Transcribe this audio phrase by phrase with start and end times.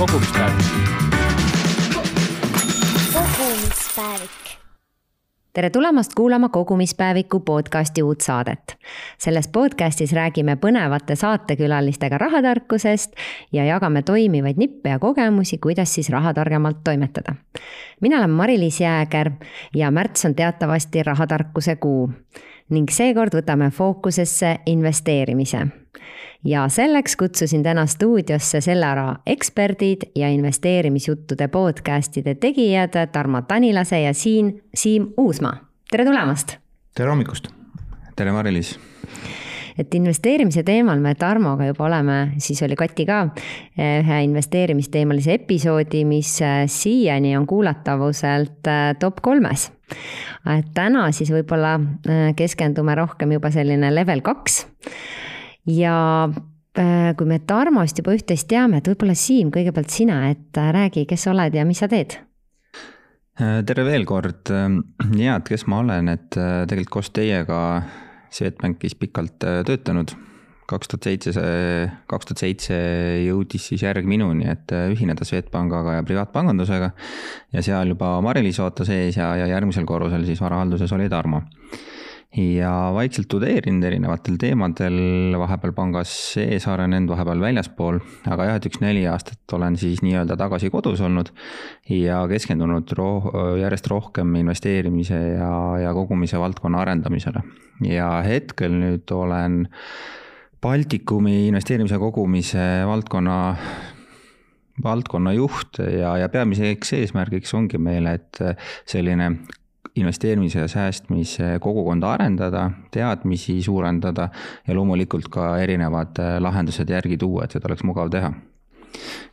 [0.00, 0.64] kogumispäevik.
[3.12, 4.30] kogumispäevik
[5.52, 8.78] tere tulemast kuulama Kogumispäeviku podcasti uut saadet.
[9.18, 13.12] selles podcastis räägime põnevate saatekülalistega rahatarkusest
[13.52, 17.34] ja jagame toimivaid nippe ja kogemusi, kuidas siis raha targemalt toimetada.
[18.00, 19.30] mina olen Mari-Liis Jääger
[19.74, 22.10] ja märts on teatavasti rahatarkuse kuu
[22.70, 25.66] ning seekord võtame fookusesse investeerimise
[26.44, 34.14] ja selleks kutsusin täna stuudiosse selle ära eksperdid ja investeerimisjuttude podcast'ide tegijad Tarmo Tanilase ja
[34.14, 35.56] siin Siim Uusmaa.
[35.90, 36.56] tere tulemast!
[36.94, 37.48] tere hommikust!
[38.16, 38.78] tere, Mari-Liis!
[39.78, 43.20] Et investeerimise teemal me Tarmoga juba oleme, siis oli Kati ka,
[43.78, 49.70] ühe investeerimisteemalise episoodi, mis siiani on kuulatavuselt äh, top kolmes.
[50.46, 51.74] et täna siis võib-olla
[52.38, 54.60] keskendume rohkem juba selline level kaks
[55.66, 56.30] ja
[57.18, 61.32] kui me Tarmost juba üht-teist teame, et võib-olla Siim, kõigepealt sina, et räägi, kes sa
[61.34, 62.14] oled ja mis sa teed?
[63.40, 67.60] Tere veel kord ja, et kes ma olen, et tegelikult koos teiega
[68.30, 70.16] Swedbankis pikalt töötanud.
[70.70, 71.32] kaks tuhat seitse,
[72.06, 72.76] kaks tuhat seitse
[73.24, 76.92] jõudis siis järg minuni, et ühineda Swedbankaga ja privaatpangandusega.
[77.52, 81.42] ja seal juba Mari-Liis ootas ees ja, ja järgmisel korrusel siis varahalduses oli Tarmo
[82.36, 87.98] ja vaikselt tudeerinud erinevatel teemadel, vahepeal pangas sees arenenud, vahepeal väljaspool,
[88.30, 91.32] aga jah, et üks neli aastat olen siis nii-öelda tagasi kodus olnud
[91.90, 97.42] ja keskendunud roh-, järjest rohkem investeerimise ja, ja kogumise valdkonna arendamisele.
[97.86, 99.64] ja hetkel nüüd olen
[100.60, 103.38] Baltikumi investeerimise kogumise valdkonna
[104.84, 108.38] valdkonna juht ja, ja peamiseks eesmärgiks ongi meil, et
[108.88, 109.32] selline
[109.94, 114.28] investeerimise ja säästmise kogukonda arendada, teadmisi suurendada
[114.68, 118.32] ja loomulikult ka erinevad äh, lahendused järgi tuua, et seda oleks mugav teha.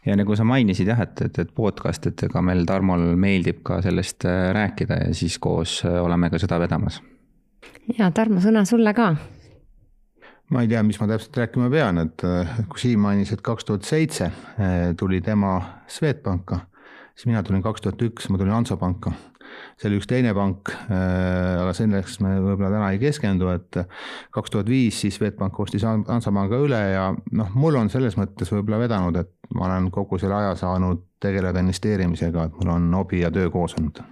[0.05, 3.81] ja nagu sa mainisid jah, et, et, et podcast, et ega meil Tarmol meeldib ka
[3.81, 7.01] sellest äh, rääkida ja siis koos äh, oleme ka seda vedamas.
[7.97, 9.15] ja Tarmo, sõna sulle ka
[10.49, 12.23] ma ei tea, mis ma täpselt rääkima pean, et
[12.69, 14.31] kui Siim mainis, et kaks tuhat seitse
[14.97, 15.57] tuli tema
[15.91, 16.61] Swedbanka,
[17.13, 19.11] siis mina tulin kaks tuhat üks, ma tulin Hansapanka
[19.77, 23.79] see oli üks teine pank, äh, aga selleks me võib-olla täna ei keskendu, et
[24.33, 28.81] kaks tuhat viis siis Swedbank ostis Hansapanga üle ja noh, mul on selles mõttes võib-olla
[28.87, 33.33] vedanud, et ma olen kogu selle aja saanud tegeleda investeerimisega, et mul on hobi ja
[33.33, 34.03] töö koos olnud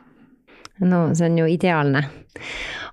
[0.80, 2.04] no see on ju ideaalne.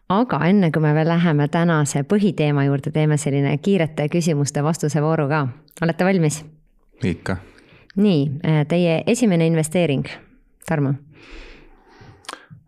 [0.08, 5.47] aga enne kui me veel läheme tänase põhiteema juurde, teeme selline kiirete küsimuste-vastuse vooru ka.
[5.82, 6.44] olete valmis?
[7.04, 7.36] ikka.
[7.97, 8.31] nii,
[8.69, 10.06] teie esimene investeering,
[10.66, 10.94] Tarmo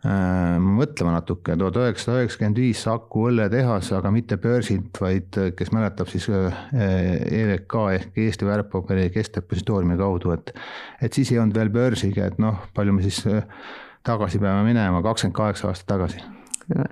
[0.04, 6.10] mõtlema natuke, tuhat üheksasada üheksakümmend viis Saku õlletehas, aga mitte börsilt, vaid äh, kes mäletab,
[6.12, 10.52] siis EVK äh, ehk Eesti väärtpaberi keskdepositooriumi kaudu, et
[11.04, 13.22] et siis ei olnud veel börsiga, et noh, palju me siis
[14.04, 16.20] tagasi peame minema, kakskümmend kaheksa aastat tagasi.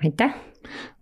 [0.04, 0.51] aitäh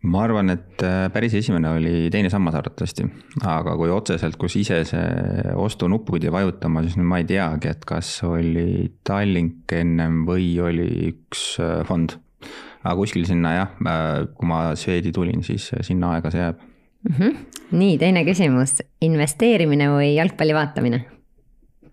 [0.03, 3.05] ma arvan, et äh, päris esimene oli teine sammas arvatavasti,
[3.45, 8.15] aga kui otseselt, kus ise see ostunuppu pidi vajutama, siis ma ei teagi, et kas
[8.29, 12.17] oli Tallink ennem või oli üks äh, fond.
[12.81, 17.15] aga kuskil sinna jah, äh, kui ma Swedi tulin, siis sinna aega see jääb mm.
[17.19, 17.65] -hmm.
[17.77, 21.05] nii, teine küsimus, investeerimine või jalgpalli vaatamine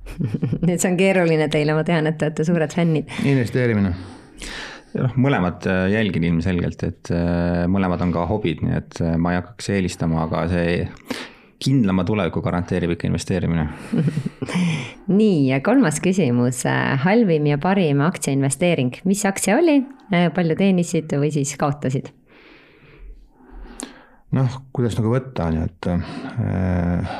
[0.68, 3.12] nüüd see on keeruline teile, ma tean, et te olete suured fännid.
[3.25, 3.91] investeerimine
[4.97, 9.33] noh, mõlemad äh, jälgin ilmselgelt, et äh, mõlemad on ka hobid, nii et äh, ma
[9.33, 10.83] ei hakkaks eelistama, aga see
[11.63, 13.65] kindlama tuleviku garanteerib ikka investeerimine.
[15.19, 16.61] Nii, ja kolmas küsimus,
[17.01, 19.79] halvim ja parim aktsiainvesteering, mis aktsia oli,
[20.35, 22.11] palju teenisid või siis kaotasid?
[24.35, 27.17] noh, kuidas nagu võtta, on ju, et äh,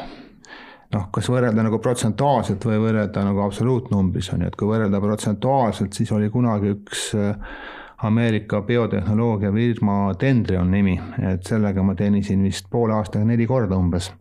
[0.94, 5.98] noh, kas võrrelda nagu protsentuaalselt või võrrelda nagu absoluutnumbris on ju, et kui võrrelda protsentuaalselt,
[5.98, 7.36] siis oli kunagi üks äh,
[8.08, 10.96] Ameerika biotehnoloogiafirma Dendrion nimi,
[11.32, 14.12] et sellega ma teenisin vist poole aastaga neli korda umbes.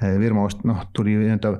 [0.00, 1.54] Äh, firma ost-, noh, tuli nii-öelda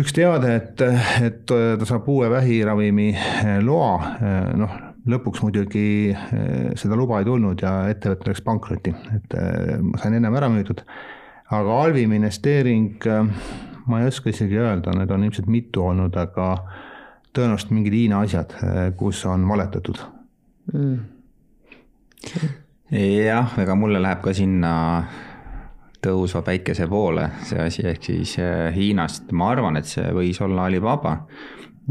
[0.00, 0.80] üks teade, et,
[1.20, 3.98] et ta saab uue vähiravimi äh, loa,
[4.56, 6.14] noh, lõpuks muidugi
[6.78, 9.34] seda luba ei tulnud ja ettevõte läks pankrotti, et
[9.82, 10.84] ma sain ennem ära müüdud
[11.52, 13.26] aga halvim investeering, äh,
[13.86, 16.54] ma ei oska isegi öelda, need on ilmselt mitu olnud, aga
[17.36, 20.00] tõenäoliselt mingid Hiina asjad, äh, kus on valetatud.
[20.72, 20.98] Mm..
[22.92, 24.72] jah, ega mulle läheb ka sinna
[26.02, 30.68] tõusva päikese poole see asi, ehk siis äh, Hiinast, ma arvan, et see võis olla
[30.70, 31.16] Alibaba.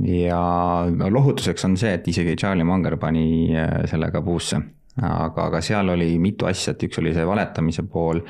[0.07, 0.41] ja
[0.87, 3.51] lohutuseks on see, et isegi Charlie Munger pani
[3.91, 4.61] sellega puusse
[4.99, 8.23] aga, aga seal oli mitu asja, et üks oli see valetamise pool,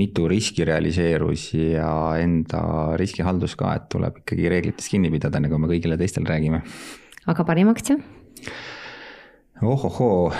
[0.00, 1.90] mitu riski realiseerus ja
[2.22, 2.62] enda
[2.98, 6.64] riskihaldus ka, et tuleb ikkagi reeglitest kinni pidada, nagu me kõigile teistele räägime.
[7.28, 8.00] aga parim aktsia?
[9.62, 10.30] ohohoo,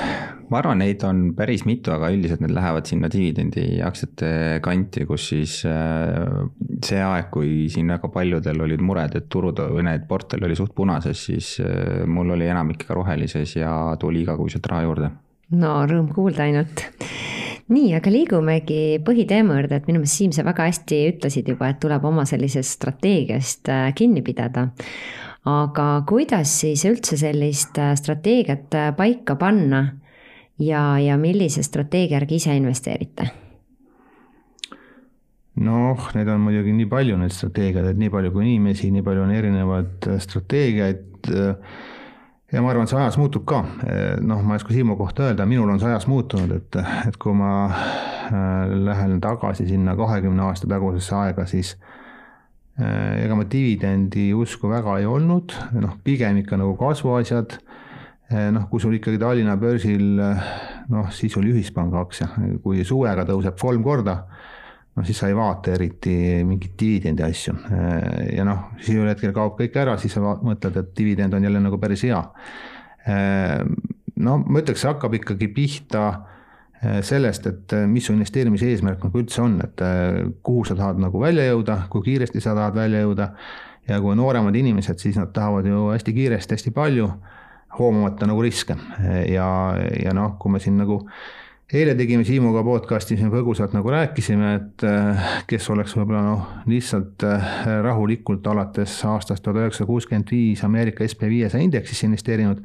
[0.51, 5.57] ma arvan, neid on päris mitu, aga üldiselt need lähevad sinna dividendiaktsiate kanti, kus siis
[5.67, 6.47] äh,
[6.87, 10.75] see aeg, kui siin väga paljudel olid mured, et turud või need portfell oli suht
[10.77, 15.11] punases, siis äh, mul oli enamik ikka rohelises ja tuli igakuiselt raha juurde.
[15.57, 16.85] No rõõm kuulda ainult
[17.69, 21.81] nii, aga liigumegi põhiteema juurde, et minu meelest Siim, sa väga hästi ütlesid juba, et
[21.83, 24.69] tuleb oma sellisest strateegiast äh, kinni pidada
[25.49, 29.83] aga kuidas siis üldse sellist äh, strateegiat äh, paika panna
[30.59, 33.29] ja, ja millise strateegia järgi ise investeerite?
[35.59, 39.25] noh, neid on muidugi nii palju, neid strateegiaid, et nii palju kui inimesi, nii palju
[39.25, 41.33] on erinevaid strateegiaid.
[42.53, 43.63] Ja ma arvan, et see ajas muutub ka.
[44.21, 47.37] noh, ma ei oska Siimu kohta öelda, minul on see ajas muutunud, et, et kui
[47.37, 47.69] ma
[48.89, 51.77] lähen tagasi sinna kahekümne aasta tagusesse aega, siis
[52.79, 55.51] Äh, ega ma dividendi usku väga ei olnud,
[55.83, 57.59] noh, pigem ikka nagu kasvuasjad.
[58.29, 62.27] Noh, kui sul ikkagi Tallinna börsil noh, siis oli ühispanga aktsia,
[62.61, 64.19] kui suvega tõuseb kolm korda,
[64.99, 66.15] no siis sa ei vaata eriti
[66.45, 67.55] mingeid dividendi asju.
[67.71, 71.47] Äh, ja noh, siis ühel hetkel kaob kõik ära, siis sa mõtled, et dividend on
[71.47, 72.25] jälle nagu päris hea.
[74.19, 76.03] no ma ütleks, see hakkab ikkagi pihta
[76.85, 80.77] Äh, sellest, et äh, mis su investeerimise eesmärk nagu üldse on, et äh, kuhu sa
[80.79, 83.33] tahad nagu välja jõuda, kui kiiresti sa tahad välja jõuda.
[83.89, 87.09] ja kui nooremad inimesed, siis nad tahavad ju hästi kiiresti, hästi palju,
[87.79, 88.77] hoomamata nagu riske
[89.33, 89.47] ja,
[90.05, 90.99] ja noh, kui me siin nagu
[91.73, 94.85] eile tegime Siimuga podcast'i, siis me põgusalt nagu rääkisime, et
[95.51, 97.25] kes oleks võib-olla noh, lihtsalt
[97.85, 102.63] rahulikult alates aastast tuhat üheksasada kuuskümmend viis Ameerika SB viiesaja indeksisse investeerinud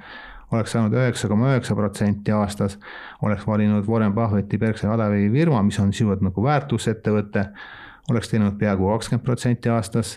[0.53, 2.77] oleks saanud üheksa koma üheksa protsenti aastas,
[3.25, 7.47] oleks valinud Warren Buffetti Berkshire Hathaway firma, mis on sisuliselt nagu väärtusettevõte,
[8.13, 10.15] oleks teinud peaaegu kakskümmend protsenti aastas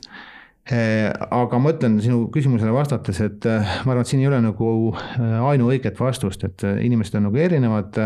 [0.67, 4.71] aga ma ütlen sinu küsimusele vastates, et eh, ma arvan, et siin ei ole nagu
[4.91, 8.03] eh, ainuõiget vastust, et inimesed on nagu erinevad.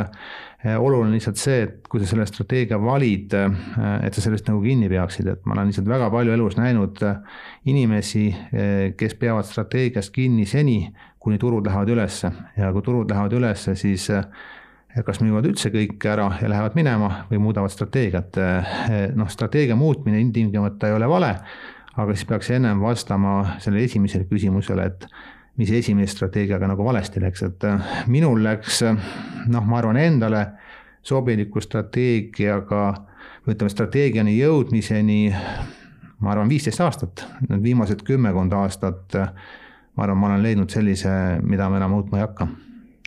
[0.60, 3.32] oluline lihtsalt see, et kui sa selle strateegia valid,
[4.04, 7.00] et sa sellest nagu kinni peaksid, et ma olen lihtsalt väga palju elus näinud
[7.64, 8.26] inimesi,
[8.92, 12.28] kes peavad strateegiast kinni seni, kuni turud lähevad ülesse
[12.60, 14.10] ja kui turud lähevad ülesse, siis
[15.06, 18.36] kas müüvad üldse kõik ära ja lähevad minema või muudavad strateegiat.
[19.16, 21.38] Noh, strateegia muutmine ilmtingimata ei ole vale,
[22.00, 25.06] aga siis peaks ennem vastama sellele esimesele küsimusele, et
[25.60, 30.44] mis esimese strateegiaga nagu valesti läks, et eh, minul läks noh, ma arvan endale
[31.02, 32.84] sobiliku strateegiaga
[33.48, 35.20] ütleme, strateegiani jõudmiseni
[36.20, 39.16] ma arvan, viisteist aastat, need viimased kümmekond aastat
[39.96, 41.12] ma arvan, ma olen leidnud sellise,
[41.42, 42.48] mida ma enam muutma ei hakka.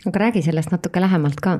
[0.06, 1.58] aga räägi sellest natuke lähemalt ka.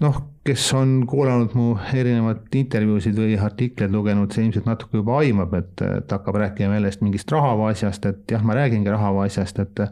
[0.00, 0.18] Noh,
[0.48, 5.82] kes on kuulanud mu erinevaid intervjuusid või artikleid lugenud, see ilmselt natuke juba aimab, et,
[5.84, 9.86] et hakkab rääkima jällest mingist rahava asjast, et jah, ma räägingi rahava asjast, et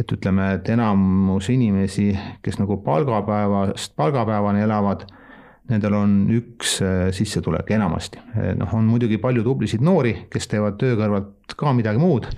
[0.00, 5.04] et ütleme, et enamus inimesi, kes nagu palgapäevast palgapäevani elavad,
[5.68, 8.22] nendel on üks eh, sissetulek enamasti.
[8.32, 12.30] Eh, noh, on muidugi palju tublisid noori, kes teevad töö kõrvalt ka midagi muud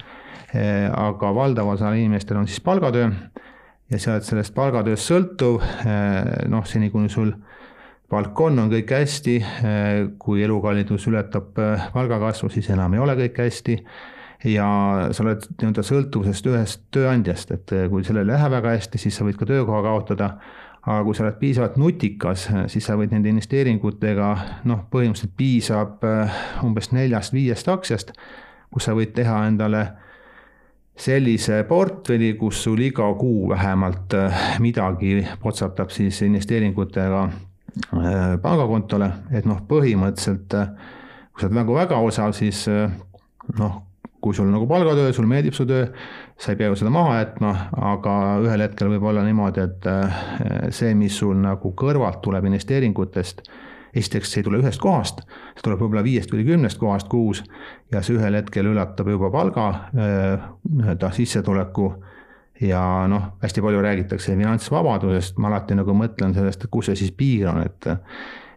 [0.52, 3.06] Eh, aga valdaval osal inimestel on siis palgatöö
[3.88, 5.62] ja sealt sellest palgatööst sõltuv,
[6.52, 7.30] noh, seni kuni sul
[8.12, 11.56] palk on, kõik hästi, eh, kui elukallidus ületab
[11.94, 13.78] palgakasvu, siis enam ei ole kõik hästi.
[14.52, 14.66] Ja
[15.14, 19.24] sa oled nii-öelda sõltuvusest ühest tööandjast, et kui sellel ei lähe väga hästi, siis sa
[19.24, 20.32] võid ka töökoha kaotada,
[20.82, 24.32] aga kui sa oled piisavalt nutikas, siis sa võid nende investeeringutega,
[24.66, 26.02] noh, põhimõtteliselt piisab
[26.66, 28.10] umbes neljast-viiest aktsiast,
[28.74, 29.84] kus sa võid teha endale
[30.96, 37.28] sellise portfelli, kus sul iga kuu vähemalt äh, midagi potsatab siis investeeringutega
[38.42, 40.74] pangakontole, et noh, põhimõtteliselt äh,
[41.32, 42.66] kui sa oled nagu väga osav, siis
[43.58, 43.80] noh,
[44.22, 45.88] kui sul nagu palgatöö, sul meeldib su töö,
[46.38, 47.52] sa ei pea ju seda maha jätma,
[47.94, 48.14] aga
[48.44, 53.42] ühel hetkel võib olla niimoodi, et see, mis sul nagu kõrvalt tuleb investeeringutest
[53.94, 55.20] esiteks see ei tule ühest kohast,
[55.56, 57.42] see tuleb võib-olla viiest või kümnest kohast kuus
[57.92, 61.90] ja see ühel hetkel ületab juba palga äh, nii-öelda sissetuleku
[62.60, 67.48] ja noh, hästi palju räägitakse finantsvabadusest, ma alati nagu mõtlen sellest, kus see siis piir
[67.50, 67.88] on, et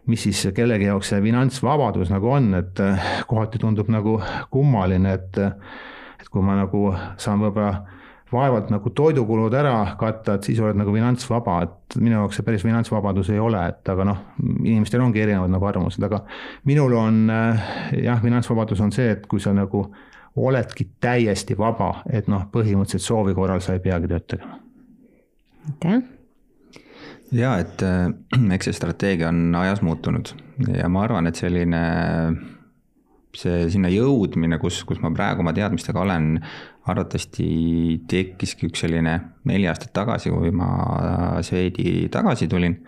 [0.06, 2.82] mis siis kellegi jaoks see finantsvabadus nagu on, et
[3.26, 4.20] kohati tundub nagu
[4.54, 5.42] kummaline, et
[6.16, 6.88] et kui ma nagu
[7.20, 7.96] saan võib-olla
[8.32, 12.64] vaevalt nagu toidukulud ära katta, et siis oled nagu finantsvaba, et minu jaoks see päris
[12.66, 16.24] finantsvabadus ei ole, et aga noh, inimestel ongi erinevad nagu arvamused, aga
[16.66, 17.70] minul on äh,
[18.02, 19.86] jah, finantsvabadus on see, et kui sa nagu
[20.36, 24.60] oledki täiesti vaba, et noh, põhimõtteliselt soovi korral sa ei peagi tööd tegema.
[25.66, 26.02] aitäh
[27.32, 28.10] ja et äh,
[28.54, 30.32] eks see strateegia on ajas muutunud
[30.76, 31.82] ja ma arvan, et selline
[33.36, 36.38] see sinna jõudmine, kus, kus ma praegu oma teadmistega olen,
[36.88, 37.48] arvatavasti
[38.08, 39.16] tekkiski üks selline
[39.48, 40.70] neli aastat tagasi, kui ma
[41.44, 42.78] Swedi tagasi tulin.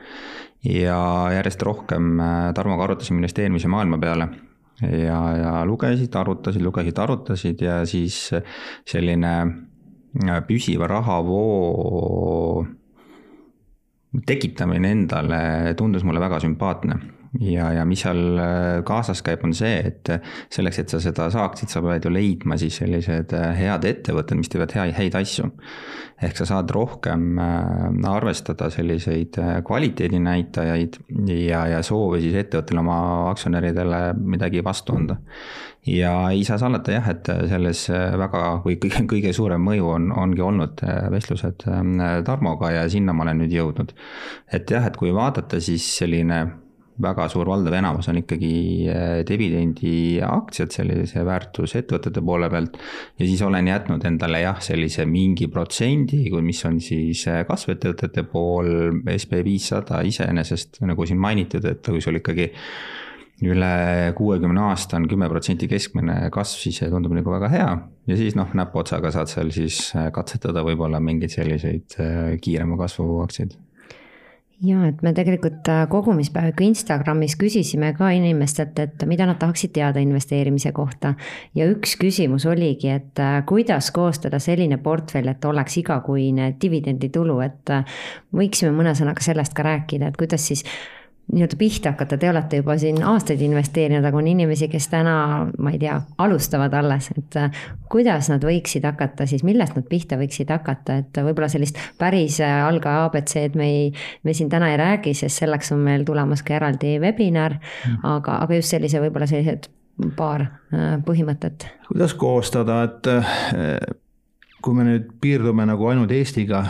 [0.64, 0.98] ja
[1.36, 4.28] järjest rohkem äh, Tarmoga arutasime investeerimise maailma peale
[4.82, 8.30] ja, ja lugesid, arutasid, lugesid, arutasid ja siis
[8.86, 12.66] selline äh, püsiva rahavoo
[14.26, 19.76] tekitamine endale tundus mulle väga sümpaatne ja, ja mis seal äh, kaasas käib, on see,
[19.90, 20.10] et
[20.54, 24.50] selleks, et sa seda saaksid, sa pead ju leidma siis sellised äh, head ettevõtted, mis
[24.52, 25.50] teevad hea, häid asju.
[26.24, 30.98] ehk sa saad rohkem äh, arvestada selliseid kvaliteedinäitajaid
[31.30, 35.18] ja, ja soovi siis ettevõttele oma aktsionäridele midagi vastu anda.
[35.86, 40.42] ja ei saa salata jah, et selles väga või kõige, kõige suurem mõju on, ongi
[40.44, 40.80] olnud
[41.12, 41.68] vestlused
[42.24, 43.92] Tarmoga ja sinna ma olen nüüd jõudnud.
[44.52, 46.67] et jah, et kui vaadata, siis selline
[47.02, 48.52] väga suur valdav enamus on ikkagi
[48.90, 52.78] äh, dividendiaktsiad sellise väärtusettevõtete poole pealt.
[53.18, 58.70] ja siis olen jätnud endale jah, sellise mingi protsendi, mis on siis äh, kasvuettevõtete pool,
[59.14, 62.50] SB viissada iseenesest nagu siin mainitud, et kui sul ikkagi
[63.46, 63.70] üle
[64.18, 67.70] kuuekümne aasta on kümme protsenti keskmine kasv, siis see tundub nagu väga hea.
[68.10, 71.98] ja siis noh, näpuotsaga saad seal siis äh, katsetada võib-olla mingeid selliseid
[72.42, 73.54] kiirema kasvu aktsiaid
[74.64, 80.02] ja et me tegelikult äh, kogumispäeviku Instagramis küsisime ka inimestelt, et mida nad tahaksid teada
[80.02, 81.14] investeerimise kohta.
[81.54, 87.74] ja üks küsimus oligi, et äh, kuidas koostada selline portfell, et oleks igakuine dividenditulu, et
[87.74, 87.98] äh,
[88.34, 90.64] võiksime mõne sõnaga sellest ka rääkida, et kuidas siis
[91.32, 95.14] nii-öelda pihta hakata, te olete juba siin aastaid investeerinud, aga on inimesi, kes täna,
[95.58, 97.60] ma ei tea, alustavad alles, et äh,
[97.92, 102.54] kuidas nad võiksid hakata siis, millest nad pihta võiksid hakata, et võib-olla sellist päris äh,
[102.64, 103.92] algaja abc-d me ei,
[104.24, 108.40] me siin täna ei räägi, sest selleks on meil tulemas ka eraldi webinar mm., aga,
[108.46, 109.68] aga just sellise võib-olla sellised
[110.16, 111.68] paar äh, põhimõtet.
[111.90, 114.07] kuidas koostada, et
[114.64, 116.64] kui me nüüd piirdume nagu ainult Eestiga,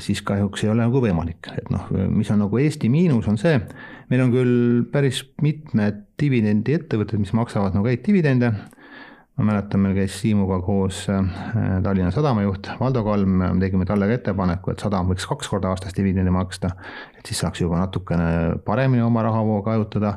[0.00, 3.58] siis kahjuks ei ole nagu võimalik, et noh, mis on nagu Eesti miinus, on see,
[4.12, 4.54] meil on küll
[4.92, 8.52] päris mitmed dividendiettevõtted, mis maksavad nagu häid dividende,
[9.34, 11.20] ma mäletan, meil käis Siimuga koos äh,
[11.84, 15.96] Tallinna Sadama juht Valdo Kalm, tegime talle ka ettepaneku, et Sadam võiks kaks korda aastas
[15.96, 16.72] dividendi maksta,
[17.18, 20.14] et siis saaks juba natukene paremini oma rahavooga hajutada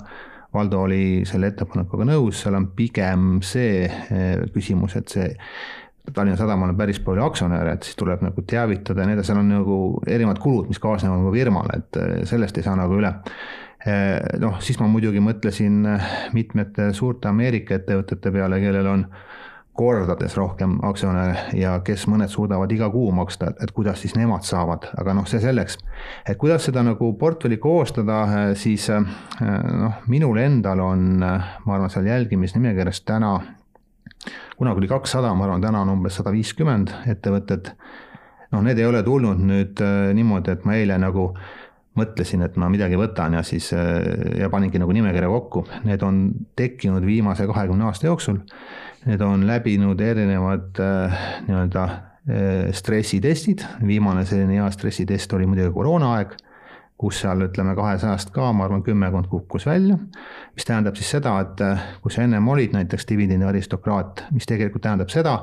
[0.53, 5.27] Valdo oli selle ettepanekuga nõus, seal on pigem see äh, küsimus, et see
[6.13, 9.41] Tallinna Sadamal on päris palju aktsionäre, et siis tuleb nagu teavitada ja nii edasi, seal
[9.41, 13.11] on nagu erinevad kulud, mis kaasnevad nagu firmale, et eh, sellest ei saa nagu üle.
[13.87, 19.05] Eh, noh, siis ma muidugi mõtlesin eh, mitmete suurte Ameerika ettevõtete peale, kellel on
[19.77, 24.87] kordades rohkem aktsionäre ja kes mõned suudavad iga kuu maksta, et kuidas siis nemad saavad,
[24.97, 25.77] aga noh, see selleks.
[26.25, 28.23] et kuidas seda nagu portfelli koostada,
[28.57, 33.35] siis noh, minul endal on, ma arvan, seal jälgimisnimekirjas täna
[34.57, 37.73] kunagi oli kakssada, ma arvan, täna on umbes sada viiskümmend ettevõtet.
[38.51, 41.29] noh, need ei ole tulnud nüüd äh, niimoodi, et ma eile nagu
[41.97, 45.65] mõtlesin, et ma midagi võtan ja siis äh, ja paningi nagu nimekirja kokku.
[45.87, 46.21] Need on
[46.55, 48.39] tekkinud viimase kahekümne aasta jooksul.
[49.07, 51.87] Need on läbinud erinevad äh, nii-öelda
[52.75, 56.33] stressitestid, viimane selline hea stressitest oli muidugi koroonaaeg
[56.97, 59.97] kus seal ütleme kahesajast ka, ma arvan, kümmekond kukkus välja.
[60.55, 64.81] mis tähendab siis seda, et eh, kui sa ennem olid näiteks dividendi aristokraat, mis tegelikult
[64.81, 65.35] tähendab seda,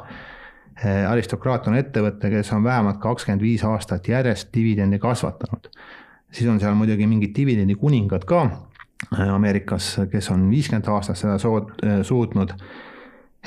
[0.83, 5.71] eh, aristokraat on ettevõte, kes on vähemalt kakskümmend viis aastat järjest dividendi kasvatanud.
[6.35, 8.43] siis on seal muidugi mingid dividendi kuningad ka
[9.19, 11.71] eh, Ameerikas, kes on viiskümmend aastat seda sood,
[12.03, 12.57] suutnud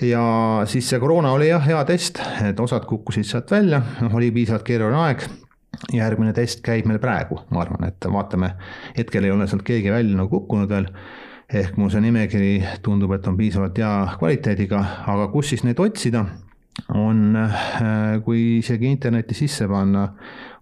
[0.02, 4.32] ja siis see koroona oli jah, hea test, et osad kukkusid sealt välja, noh, oli
[4.32, 5.28] piisavalt keeruline aeg
[5.94, 8.54] järgmine test käib meil praegu, ma arvan, et vaatame,
[8.98, 10.90] hetkel ei ole sealt keegi välja nagu kukkunud veel,
[11.48, 12.52] ehk mu see nimekiri
[12.84, 14.82] tundub, et on piisavalt hea kvaliteediga,
[15.14, 16.26] aga kus siis neid otsida,
[16.94, 20.08] on, äh, kui isegi internetti sisse panna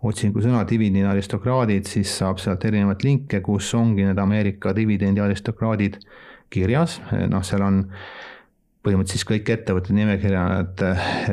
[0.06, 6.00] otsingusõna dividendi aristokraadid, siis saab sealt erinevaid linke, kus ongi need Ameerika dividendi aristokraadid
[6.54, 7.00] kirjas,
[7.32, 7.82] noh, seal on
[8.86, 10.84] põhimõtteliselt siis kõik ettevõtted nimekirjad,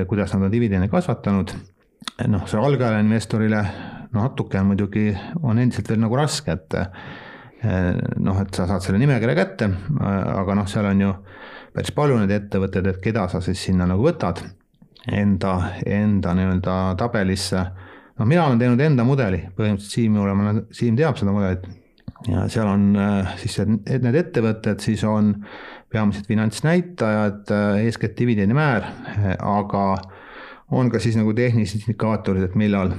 [0.08, 1.52] kuidas nad on dividende kasvatanud
[2.28, 3.62] noh, see algajale investorile
[4.12, 5.10] natuke on muidugi,
[5.42, 9.70] on endiselt veel nagu raske, et eh, noh, et sa saad selle nimekirja kätte,
[10.02, 11.12] aga noh, seal on ju
[11.72, 14.42] päris palju neid ettevõtteid, et keda sa siis sinna nagu võtad
[15.08, 15.54] enda,
[15.86, 17.62] enda nii-öelda tabelisse.
[18.18, 21.64] noh, mina olen teinud enda mudeli, põhimõtteliselt Siim olema, Siim teab seda mudelit
[22.28, 25.34] ja seal on eh, siis need ettevõtted, siis on
[25.92, 28.86] peamised finantsnäitajad, eh, eeskätt dividendimäär,
[29.38, 29.86] aga
[30.72, 32.94] on ka siis nagu tehnilised indikaatorid, et millal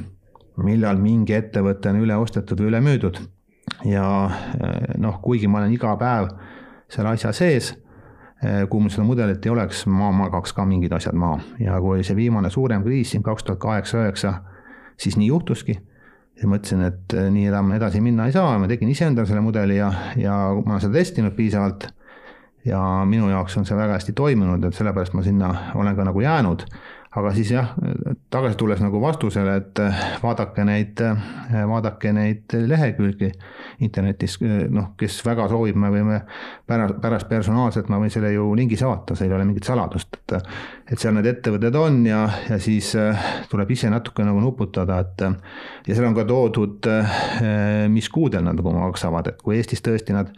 [0.62, 3.22] millal mingi ettevõte on üle ostetud või üle müüdud.
[3.90, 4.04] ja
[5.02, 6.30] noh, kuigi ma olen iga päev
[6.92, 7.72] selle asja sees,
[8.70, 12.16] kui mul seda mudelit ei oleks, ma magaks ka mingid asjad maha ja kui see
[12.16, 14.34] viimane suurem kriis siin kaks tuhat kaheksa, üheksa,
[15.00, 15.78] siis nii juhtuski
[16.42, 19.80] ja mõtlesin, et nii enam edasi minna ei saa, ma tegin ise endale selle mudeli
[19.80, 19.90] ja,
[20.20, 21.88] ja ma olen seda testinud piisavalt
[22.68, 26.22] ja minu jaoks on see väga hästi toiminud, et sellepärast ma sinna olen ka nagu
[26.24, 26.66] jäänud.
[27.14, 27.74] Aga siis jah,
[28.34, 29.82] tagasi tulles nagu vastusele, et
[30.24, 31.02] vaadake neid,
[31.70, 33.30] vaadake neid lehekülgi
[33.86, 34.40] internetis,
[34.74, 36.20] noh, kes väga soovib, me võime
[36.70, 40.38] pärast, pärast personaalselt, ma võin selle ju lingi saata, see ei ole mingit saladust, et
[40.94, 42.92] et seal need ettevõtted on ja, ja siis
[43.50, 45.24] tuleb ise natuke nagu nuputada, et
[45.88, 46.90] ja seal on ka toodud,
[47.94, 50.34] mis kuudel nad nagu maksavad, et kui Eestis tõesti nad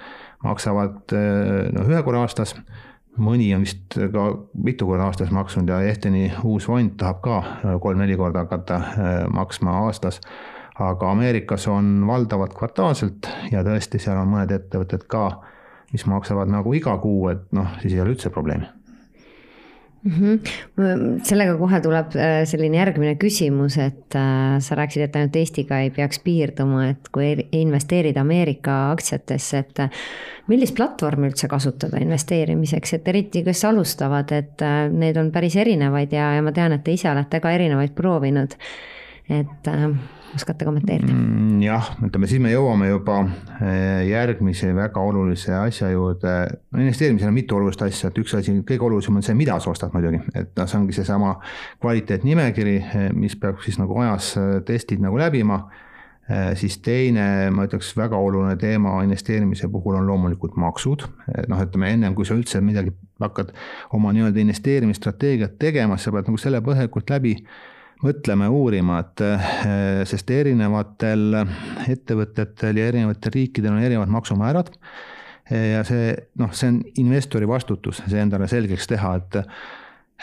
[0.45, 2.53] maksavad noh, ühe korra aastas,
[3.17, 4.25] mõni on vist ka
[4.63, 7.39] mitu korda aastas maksnud ja Ehteni uus fond tahab ka
[7.83, 10.21] kolm-neli korda hakata äh, maksma aastas.
[10.79, 15.29] aga Ameerikas on valdavalt kvartaalselt ja tõesti, seal on mõned ettevõtted ka,
[15.93, 18.74] mis maksavad nagu iga kuu, et noh, siis ei ole üldse probleemi
[20.05, 20.11] mm.
[20.11, 21.19] -hmm.
[21.23, 25.89] sellega kohe tuleb äh, selline järgmine küsimus, et äh, sa rääkisid, et ainult Eestiga ei
[25.89, 29.89] peaks piirduma, et kui investeerida Ameerika aktsiatesse, et äh,
[30.47, 36.33] millist platvormi üldse kasutada investeerimiseks, et eriti, kes alustavad, et neid on päris erinevaid ja,
[36.35, 38.53] ja ma tean, et te ise olete ka erinevaid proovinud.
[39.29, 39.67] et
[40.35, 41.13] oskate kommenteerida?
[41.13, 43.21] Mm, jah, ütleme siis me jõuame juba
[43.59, 46.35] eh, järgmise väga olulise asja juurde.
[46.71, 49.71] no investeerimisel on mitu olulist asja, et üks asi, kõige olulisem on see, mida sa
[49.71, 51.35] ostad muidugi, et noh, see ongi seesama
[51.83, 55.65] kvaliteetnimekiri, eh, mis peab siis nagu ajas eh, testid nagu läbima
[56.57, 61.03] siis teine, ma ütleks, väga oluline teema investeerimise puhul on loomulikult maksud.
[61.51, 63.51] noh, ütleme ennem kui sa üldse midagi hakkad
[63.93, 67.35] oma nii-öelda investeerimisstrateegiat tegema, sa pead nagu selle põhjalikult läbi
[68.03, 71.39] mõtlema uurima, et eh, sest erinevatel
[71.91, 74.73] ettevõtetel ja erinevatel riikidel on erinevad maksumäärad.
[75.45, 76.09] ja see
[76.41, 79.41] noh, see on investori vastutus, see endale selgeks teha, et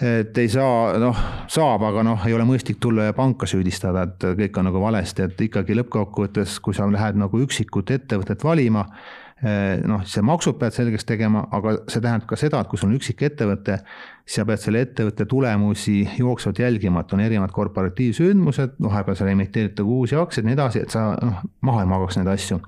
[0.02, 1.18] et ei saa, noh,
[1.52, 5.26] saab, aga noh, ei ole mõistlik tulla ja panka süüdistada, et kõik on nagu valesti,
[5.28, 10.74] et ikkagi lõppkokkuvõttes, kui sa lähed nagu üksikut ettevõtet valima Eh, noh, see maksud pead
[10.76, 13.80] selgeks tegema, aga see tähendab ka seda, et kui sul on üksik ettevõte,
[14.28, 20.18] sa pead selle ettevõtte tulemusi jooksvalt jälgima, et on erinevad korporatiivsündmused, vahepeal seal emiteeritakse uusi
[20.20, 22.60] aktsiaid ja nii edasi, et sa noh, maha ei magaks neid asju.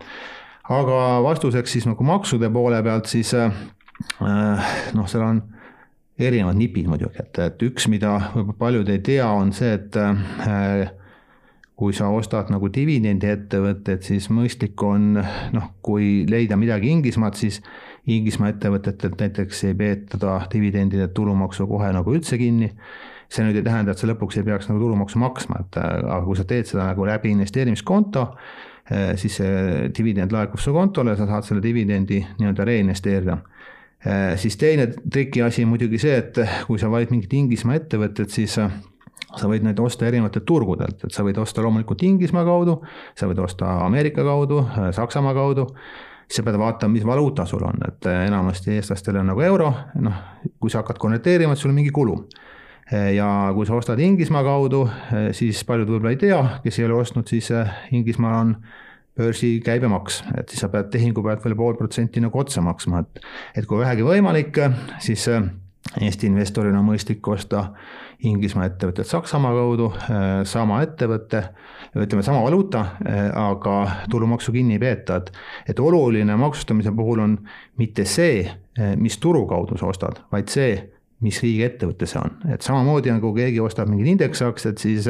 [0.74, 3.62] aga vastuseks siis nagu maksude poole pealt, siis eh,
[4.18, 5.42] noh, seal on
[6.18, 10.90] erinevad nipid muidugi, et, et üks, mida võib-olla paljud ei tea, on see, et äh,
[11.84, 15.18] kui sa ostad nagu dividendiettevõtted, siis mõistlik on
[15.52, 17.60] noh, kui leida midagi Inglismaalt, siis
[18.08, 22.72] Inglismaa ettevõtetelt näiteks ei peeta dividendide tulumaksu kohe nagu üldse kinni.
[23.34, 26.36] see nüüd ei tähenda, et sa lõpuks ei peaks nagu tulumaksu maksma, et aga kui
[26.38, 28.22] sa teed seda nagu läbi investeerimiskonto,
[28.90, 33.38] eh, siis see dividend laekub su kontole, sa saad selle dividendi nii-öelda reinvesteerida
[34.04, 38.60] eh, siis teine trikiasi muidugi see, et kui sa valid mingit Inglismaa ettevõtet, siis
[39.40, 42.78] sa võid neid osta erinevatelt turgudelt, et sa võid osta loomulikult Inglismaa kaudu,
[43.18, 44.62] sa võid osta Ameerika kaudu,
[44.94, 45.68] Saksamaa kaudu,
[46.26, 50.22] siis sa pead vaatama, mis valuuta sul on, et enamasti eestlastel on nagu euro, noh,
[50.60, 52.18] kui sa hakkad konverteerima, et sul on mingi kulu.
[53.14, 54.84] ja kui sa ostad Inglismaa kaudu,
[55.32, 57.48] siis paljud võib-olla ei tea, kes ei ole ostnud, siis
[57.96, 58.56] Inglismaal on
[59.16, 63.20] börsi käibemaks, et siis sa pead tehingu pealt veel pool protsenti nagu otsa maksma, et
[63.62, 64.58] et kui vähegi võimalik,
[65.00, 65.28] siis
[66.00, 67.68] Eesti investoril on mõistlik osta
[68.22, 71.42] Inglismaa ettevõtet Saksamaa kaudu, äh, sama ettevõte,
[71.98, 75.32] ütleme sama valuuta, äh, aga tulumaksu kinni ei peeta, et
[75.68, 77.38] et oluline maksustamise puhul on
[77.78, 78.44] mitte see,
[78.78, 80.76] äh, mis turu kaudu sa ostad, vaid see,
[81.20, 85.08] mis riigiettevõte see on, et samamoodi nagu keegi ostab mingid indeksaktsiad, siis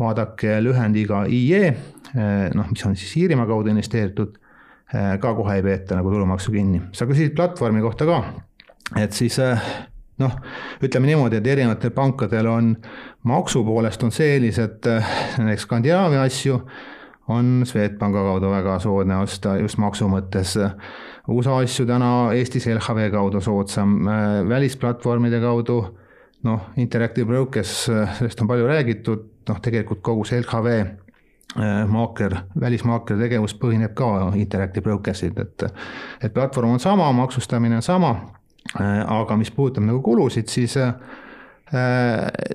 [0.00, 1.74] vaadake lühendiga IE,
[2.54, 4.38] noh, mis on siis Iirimaa kaudu investeeritud,
[5.20, 6.80] ka kohe ei peeta nagu tulumaksu kinni.
[6.92, 8.22] sa küsisid platvormi kohta ka,
[8.96, 9.38] et siis
[10.18, 10.36] noh,
[10.82, 12.74] ütleme niimoodi, et erinevatel pankadel on
[13.26, 16.60] maksu poolest on see eelis, et äh, näiteks Skandinaavia asju
[17.34, 20.58] on Swedbanka kaudu väga soodne osta just maksu mõttes.
[21.28, 25.82] USA asju täna Eestis LHV kaudu soodsam, äh, välisplatvormide kaudu.
[26.44, 31.00] Noh, Interactive Brokers, äh, sellest on palju räägitud, noh tegelikult kogu see LHV
[31.86, 35.62] maakler, välismaakleri tegevus põhineb ka Interactive Brokersil, et
[36.20, 38.16] et platvorm on sama, maksustamine on sama
[38.74, 40.94] aga mis puudutab nagu kulusid, siis äh,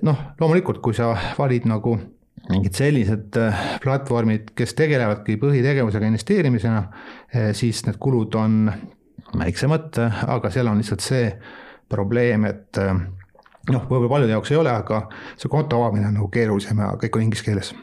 [0.06, 1.96] noh, loomulikult, kui sa valid nagu
[2.50, 6.84] mingid sellised äh, platvormid, kes tegelevadki põhitegevusega investeerimisena,
[7.54, 8.64] siis need kulud on
[9.38, 11.28] väiksemad, aga seal on lihtsalt see
[11.90, 15.04] probleem, et noh, võib-olla paljude jaoks ei ole, aga
[15.36, 17.74] see konto avamine on nagu keerulisem ja kõik on inglise keeles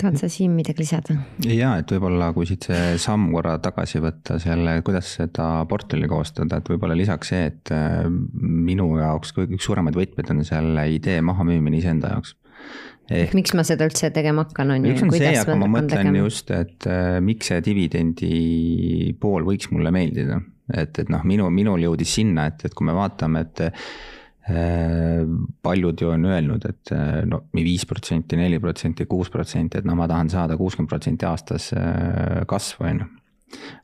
[0.00, 1.16] tahad sa Siim midagi lisada?
[1.46, 6.60] ja, et võib-olla kui siit see samm korra tagasi võtta selle, kuidas seda portfelli koostada,
[6.60, 11.80] et võib-olla lisaks see, et äh, minu jaoks üks suuremaid võtmeid on selle idee mahamüümine
[11.82, 12.36] iseenda jaoks
[13.10, 14.94] ehk miks ma seda üldse tegema hakkan, on ju.
[14.94, 18.32] üks on see, aga ma mõtlen just, et äh, miks see dividendi
[19.20, 20.40] pool võiks mulle meeldida.
[20.70, 23.64] et, et noh, minu, minul jõudis sinna, et, et kui me vaatame, et
[25.62, 29.94] paljud ju on öelnud, et äh, no viis protsenti, neli protsenti, kuus protsenti, et no
[29.98, 33.08] ma tahan saada kuuskümmend protsenti aastas äh, kasvu, on ju.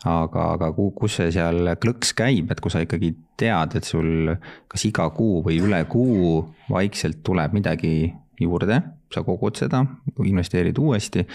[0.07, 4.33] aga, aga kus see seal klõks käib, et kui sa ikkagi tead, et sul
[4.71, 8.81] kas iga kuu või üle kuu vaikselt tuleb midagi juurde,
[9.13, 9.85] sa kogud seda,
[10.23, 11.27] investeerid uuesti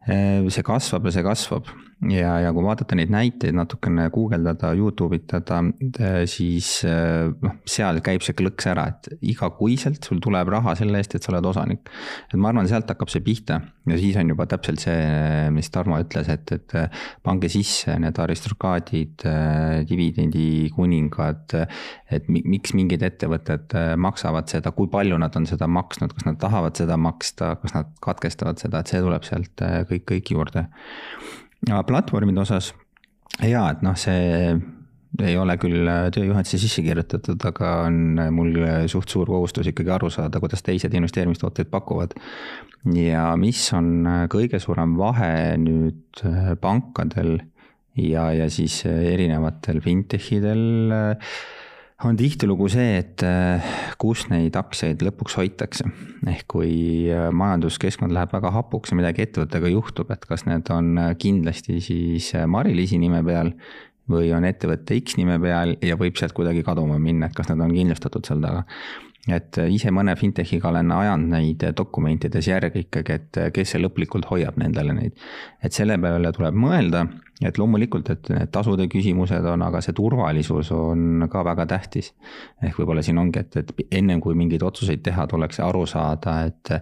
[0.00, 1.68] see kasvab ja see kasvab
[2.08, 5.60] ja, ja kui vaadata neid näiteid natukene guugeldada, Youtube itada,
[6.30, 11.26] siis noh, seal käib see klõks ära, et igakuiselt sul tuleb raha selle eest, et
[11.26, 11.90] sa oled osanik.
[12.30, 13.60] et ma arvan, sealt hakkab see pihta
[13.90, 16.76] ja siis on juba täpselt see, mis Tarmo ütles, et, et
[17.26, 19.26] pange sisse need aristokraadid,
[19.90, 21.56] dividendikuningad,
[22.10, 26.80] et miks mingid ettevõtted maksavad seda, kui palju nad on seda maksnud, kas nad tahavad
[26.80, 30.66] seda maksta, kas nad katkestavad seda, et see tuleb sealt kõik, kõik juurde
[31.66, 32.72] platvormide osas
[33.48, 34.54] jaa, et noh, see
[35.20, 38.54] ei ole küll tööjuhatuse sisse kirjutatud, aga on mul
[38.90, 42.14] suht suur kohustus ikkagi aru saada, kuidas teised investeerimistooteid pakuvad.
[42.94, 46.22] ja mis on kõige suurem vahe nüüd
[46.62, 47.40] pankadel
[47.98, 50.94] ja, ja siis erinevatel fintech idel
[52.04, 53.66] on tihtilugu see, et äh,
[54.00, 55.88] kus neid aktsiaid lõpuks hoitakse.
[56.30, 56.72] ehk kui
[57.12, 61.80] äh, majanduskeskkond läheb väga hapuks ja midagi ettevõttega juhtub, et kas need on äh, kindlasti
[61.84, 63.52] siis Mari-Liisi nime peal
[64.10, 67.60] või on ettevõtte X nime peal ja võib sealt kuidagi kaduma minna, et kas nad
[67.62, 68.64] on kindlustatud seal taga
[69.28, 74.56] et ise mõne fintechiga olen ajanud neid dokumentides järgi ikkagi, et kes see lõplikult hoiab
[74.60, 75.12] nendele neid.
[75.62, 77.04] et selle peale tuleb mõelda,
[77.44, 82.12] et loomulikult, et need tasude küsimused on, aga see turvalisus on ka väga tähtis.
[82.62, 86.72] ehk võib-olla siin ongi, et, et ennem kui mingeid otsuseid teha, tuleks aru saada, et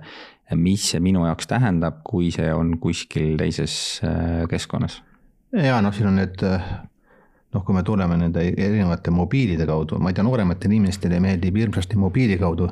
[0.56, 5.02] mis see minu jaoks tähendab, kui see on kuskil teises äh, keskkonnas.
[5.52, 6.44] ja noh, siin on need
[7.54, 12.00] noh, kui me tuleme nende erinevate mobiilide kaudu, ma ei tea, noorematele inimestele meeldib hirmsasti
[12.00, 12.68] mobiili kaudu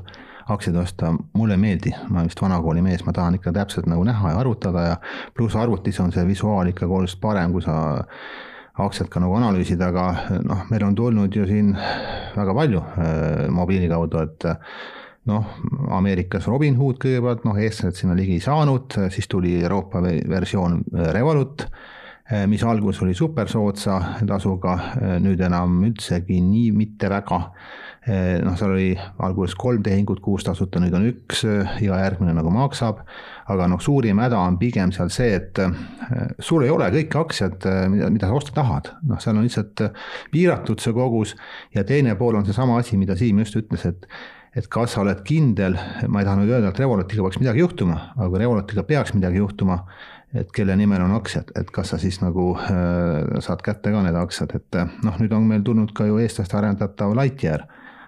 [0.53, 4.05] aktsiaid osta, mulle ei meeldi, ma olen vist vanakooli mees, ma tahan ikka täpselt nagu
[4.07, 4.99] näha ja arvutada ja
[5.35, 7.81] pluss arvutis on see visuaal ikkagi oluliselt parem, kui sa
[8.85, 10.05] aktsiat ka nagu analüüsid, aga
[10.45, 11.73] noh, meil on tulnud ju siin
[12.37, 14.47] väga palju äh, mobiili kaudu, et
[15.27, 15.51] noh,
[15.97, 20.83] Ameerikas Robinhood kõigepealt, noh, eestlased sinna ligi ei saanud, siis tuli Euroopa versioon
[21.17, 21.67] Revolut.
[21.67, 21.95] Eh,
[22.47, 27.39] mis alguses oli supersoodsa tasuga, eh, nüüd enam üldsegi nii mitte väga.
[28.07, 28.91] Eh, noh, seal oli
[29.23, 31.45] alguses kolm tehingut kuus tasuta, nüüd on üks,
[31.83, 33.05] iga järgmine nagu maksab.
[33.47, 35.55] aga noh, suurim häda on pigem seal see, et
[36.43, 37.63] sul ei ole kõiki aktsiad,
[37.93, 39.85] mida, mida sa osta tahad, noh, seal on lihtsalt
[40.33, 41.37] piiratud see kogus
[41.71, 44.11] ja teine pool on seesama asi, mida Siim just ütles, et
[44.57, 45.77] et kas sa oled kindel,
[46.09, 49.43] ma ei taha nüüd öelda, et Revolutiga peaks midagi juhtuma, aga kui Revolutiga peaks midagi
[49.43, 49.83] juhtuma,
[50.35, 54.19] et kelle nimel on aktsiad, et kas sa siis nagu äh, saad kätte ka need
[54.19, 57.67] aktsiad, et äh, noh, nüüd on meil tulnud ka ju eestlaste arendatav Lightyear,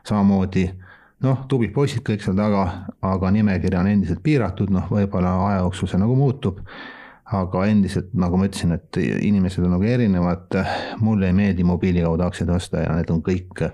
[0.08, 0.66] samamoodi
[1.24, 2.64] noh, tublid poisid kõik seal taga,
[3.06, 6.60] aga nimekiri on endiselt piiratud, noh, võib-olla aja jooksul see nagu muutub,
[7.38, 10.54] aga endiselt, nagu ma ütlesin, et inimesed on nagu erinevad,
[11.04, 13.66] mulle ei meeldi mobiili kaudu aktsiaid osta ja need on kõik,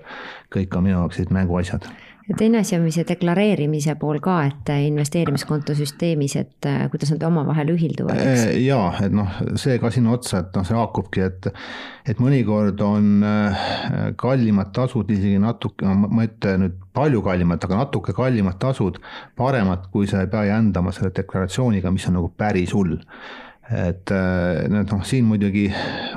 [0.51, 1.87] kõik on minu jaoks mänguasjad
[2.29, 7.25] ja teine asi on see deklareerimise pool ka, et investeerimiskonto süsteemis, et äh, kuidas nad
[7.27, 8.45] omavahel ühilduvad, eks?
[8.47, 9.29] Äh, jaa, et noh,
[9.61, 11.51] see ka sinna otsa, et noh, see haakubki, et
[12.05, 13.63] et mõnikord on äh,
[14.21, 18.99] kallimad tasud isegi natuke, no ma ei ütle nüüd palju kallimad, aga natuke kallimad tasud
[19.37, 22.97] paremad, kui sa ei pea jändama selle deklaratsiooniga, mis on nagu päris hull
[23.65, 24.11] et
[24.69, 25.63] noh, siin muidugi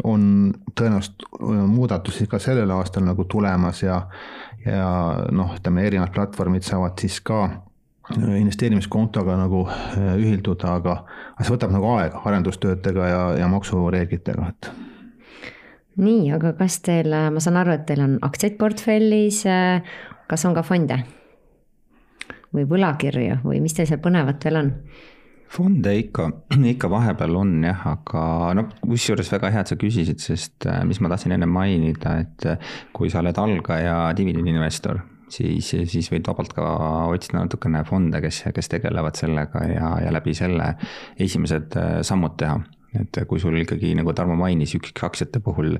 [0.05, 1.25] on tõenäoliselt
[1.73, 4.03] muudatusi ka sellel aastal nagu tulemas ja
[4.67, 4.91] ja
[5.35, 10.97] noh, ütleme erinevad platvormid saavad siis ka äh, investeerimiskontoga nagu äh, ühilduda, aga,
[11.35, 14.73] aga see võtab nagu aega arendustöödega ja, ja maksureeglitega, et.
[15.99, 19.45] nii, aga kas teil, ma saan aru, et teil on aktsiaid portfellis,
[20.29, 21.03] kas on ka fonde?
[22.55, 24.71] või võlakirju või mis teil seal põnevat veel on?
[25.49, 26.29] Fonde ikka,
[26.75, 28.23] ikka vahepeal on jah, aga
[28.57, 32.49] no kusjuures väga hea, et sa küsisid, sest äh, mis ma tahtsin enne mainida, et
[32.49, 35.01] äh, kui sa oled algaja dividendinvestor,
[35.33, 36.67] siis, siis võid vabalt ka
[37.15, 40.75] otsida natukene fonde, kes, kes tegelevad sellega ja, ja läbi selle
[41.21, 42.61] esimesed äh, sammud teha.
[42.99, 45.77] et kui sul ikkagi, nagu Tarmo mainis, üksikaktsiate puhul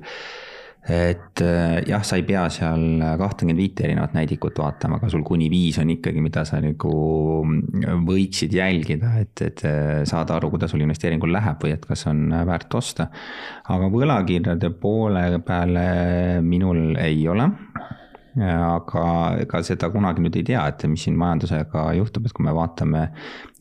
[0.87, 5.49] et äh, jah, sa ei pea seal kahtekümmet viite erinevat näidikut vaatama, aga sul kuni
[5.51, 6.93] viis on ikkagi, mida sa nagu
[8.07, 12.29] võiksid jälgida, et, et äh, saada aru, kuidas sul investeeringul läheb või et kas on
[12.47, 13.09] väärt osta.
[13.69, 15.87] aga võlakirjade poole peale
[16.45, 17.49] minul ei ole
[18.37, 19.03] aga
[19.41, 23.07] ega seda kunagi nüüd ei tea, et mis siin majandusega juhtub, et kui me vaatame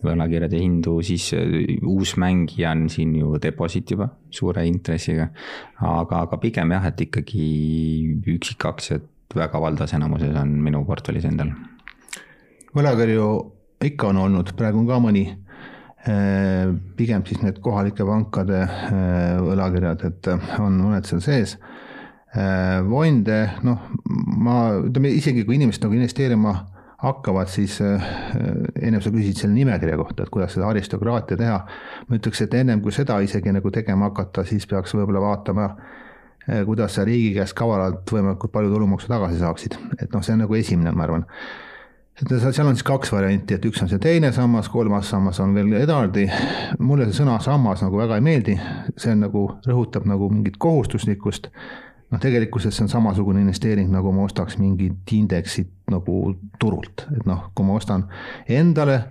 [0.04, 5.28] võlakirjade hindu, siis äh, uus mängija on siin ju deposiit juba suure intressiga.
[5.80, 7.48] aga, aga pigem jah, et ikkagi
[8.36, 11.52] üksikaktsiad väga valdavas enamuses on minu portfellis endal.
[12.76, 13.28] võlakirju
[13.88, 20.06] ikka on olnud, praegu on ka mõni äh, pigem siis need kohalike pankade äh, võlakirjad,
[20.12, 21.58] et on mõned seal sees
[22.28, 26.54] Vonde, noh, ma, ütleme isegi kui inimesed nagu investeerima
[27.02, 28.08] hakkavad, siis äh,
[28.82, 31.60] ennem sa küsisid selle nimekirja kohta, et kuidas seda aristokraatia teha.
[32.08, 35.68] ma ütleks, et ennem kui seda isegi nagu tegema hakata, siis peaks võib-olla vaatama,
[36.48, 40.46] äh, kuidas sa riigi käest kavalalt võimalikult palju tulumaksu tagasi saaksid, et noh, see on
[40.46, 41.26] nagu esimene, ma arvan
[42.18, 45.52] et seal on siis kaks varianti, et üks on see teine sammas, kolmas sammas on
[45.54, 46.24] veel eraldi.
[46.82, 48.56] mulle see sõna sammas nagu väga ei meeldi,
[48.98, 51.46] see on nagu, rõhutab nagu mingit kohustuslikkust
[52.10, 57.48] noh, tegelikkuses see on samasugune investeering, nagu ma ostaks mingit indeksit nagu turult, et noh,
[57.54, 58.06] kui ma ostan
[58.48, 59.02] endale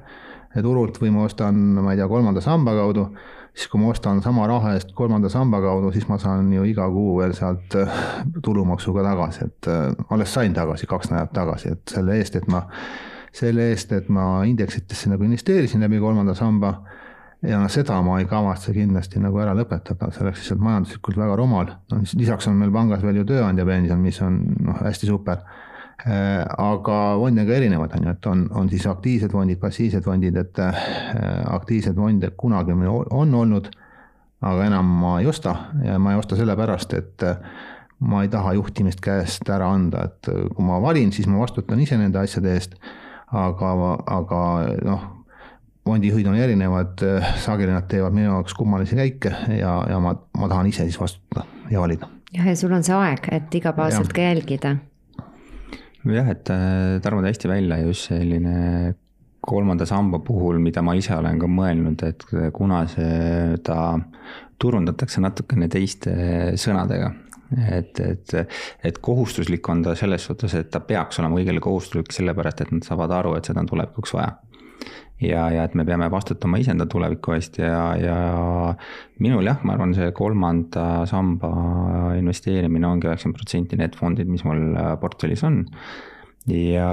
[0.63, 3.07] turult või ma ostan, ma ei tea, kolmanda samba kaudu,
[3.53, 6.87] siis kui ma ostan sama raha eest kolmanda samba kaudu, siis ma saan ju iga
[6.93, 7.99] kuu veel sealt äh,
[8.45, 12.63] tulumaksuga tagasi, et äh, alles sain tagasi kaks nädalat tagasi, et selle eest, et ma,
[13.35, 16.79] selle eest, et ma indeksitesse nagu investeerisin läbi kolmanda samba
[17.45, 21.37] ja noh, seda ma ei kavatse kindlasti nagu ära lõpetada, see oleks lihtsalt majanduslikult väga
[21.37, 21.71] rumal.
[21.91, 25.43] no lisaks on meil pangas veel ju tööandja pension, mis on noh, hästi super.
[26.07, 30.37] Äh, aga fonde ka erinevad on ju, et on, on siis aktiivsed fondid, passiivsed fondid,
[30.37, 30.83] et äh,
[31.53, 33.71] aktiivsed fonde kunagi meil on olnud,
[34.45, 37.41] aga enam ma ei osta ja ma ei osta sellepärast, et äh,
[38.05, 41.97] ma ei taha juhtimist käest ära anda, et kui ma valin, siis ma vastutan ise
[41.97, 42.77] nende asjade eest.
[43.33, 43.71] aga,
[44.07, 44.41] aga
[44.85, 45.01] noh,
[45.87, 47.01] fondijuhid on erinevad,
[47.43, 51.47] sageli nad teevad minu jaoks kummalisi käike ja, ja ma, ma tahan ise siis vastutada
[51.71, 52.09] ja valida.
[52.35, 54.75] jah, ja sul on see aeg, et igapäevaselt ka jälgida.
[56.07, 58.95] jah, et äh, Tarmo tõi hästi välja just selline
[59.47, 63.77] kolmanda samba puhul, mida ma ise olen ka mõelnud, et kuna seda
[64.59, 66.11] turundatakse natukene teiste
[66.59, 67.13] sõnadega,
[67.77, 68.33] et, et,
[68.83, 72.89] et kohustuslik on ta selles suhtes, et ta peaks olema kõigile kohustuslik sellepärast, et nad
[72.89, 74.33] saavad aru, et seda on tulevikuks vaja
[75.23, 78.17] ja, ja et me peame vastutama iseenda tuleviku eest ja, ja
[79.23, 81.51] minul jah, ma arvan, see kolmanda samba
[82.17, 85.63] investeerimine ongi üheksakümmend protsenti need fondid, mis mul äh, portfellis on
[86.47, 86.87] ja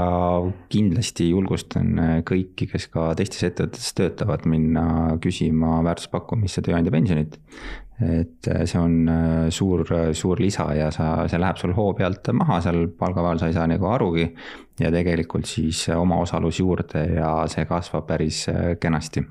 [0.73, 4.85] kindlasti julgustan äh, kõiki, kes ka teistes ettevõtetes töötavad, minna
[5.23, 7.39] küsima väärtuspakkumisse tööandja pensionit
[8.03, 9.87] et äh, see on äh, suur,
[10.19, 13.69] suur lisa ja sa, see läheb sul hoo pealt maha seal palgapäeval, sa ei saa
[13.71, 14.29] nagu arugi.
[14.81, 18.47] ja tegelikult siis omaosalus juurde ja see kasvab päris
[18.83, 19.23] kenasti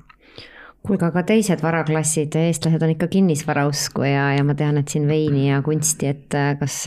[0.84, 5.48] kuulge, aga teised varaklassid, eestlased on ikka kinnisvarausku ja, ja ma tean, et siin veini
[5.48, 6.80] ja kunsti, et kas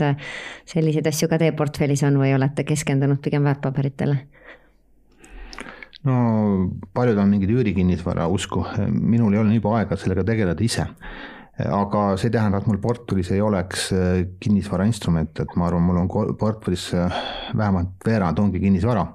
[0.70, 4.20] selliseid asju ka teie portfellis on või olete keskendunud pigem väärtpaberitele?
[6.06, 6.18] no
[6.94, 10.86] paljud on mingid üürikinnisvara usku, minul ei ole nii palju aega sellega tegeleda ise
[11.58, 16.02] aga see ei tähenda, et mul portfellis ei oleks äh, kinnisvarainstrumente, et ma arvan, mul
[16.04, 17.22] on portfellis äh,
[17.56, 19.06] vähemalt veerand ongi kinnisvara.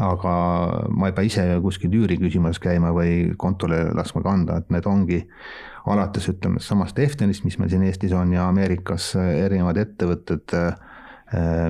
[0.00, 0.34] Aga
[0.90, 5.20] ma ei pea ise kuskil üüri küsimas käima või kontole laskma kanda, et need ongi
[5.90, 10.56] alates ütleme samast Eftenist, mis meil siin Eestis on ja Ameerikas erinevad ettevõtted,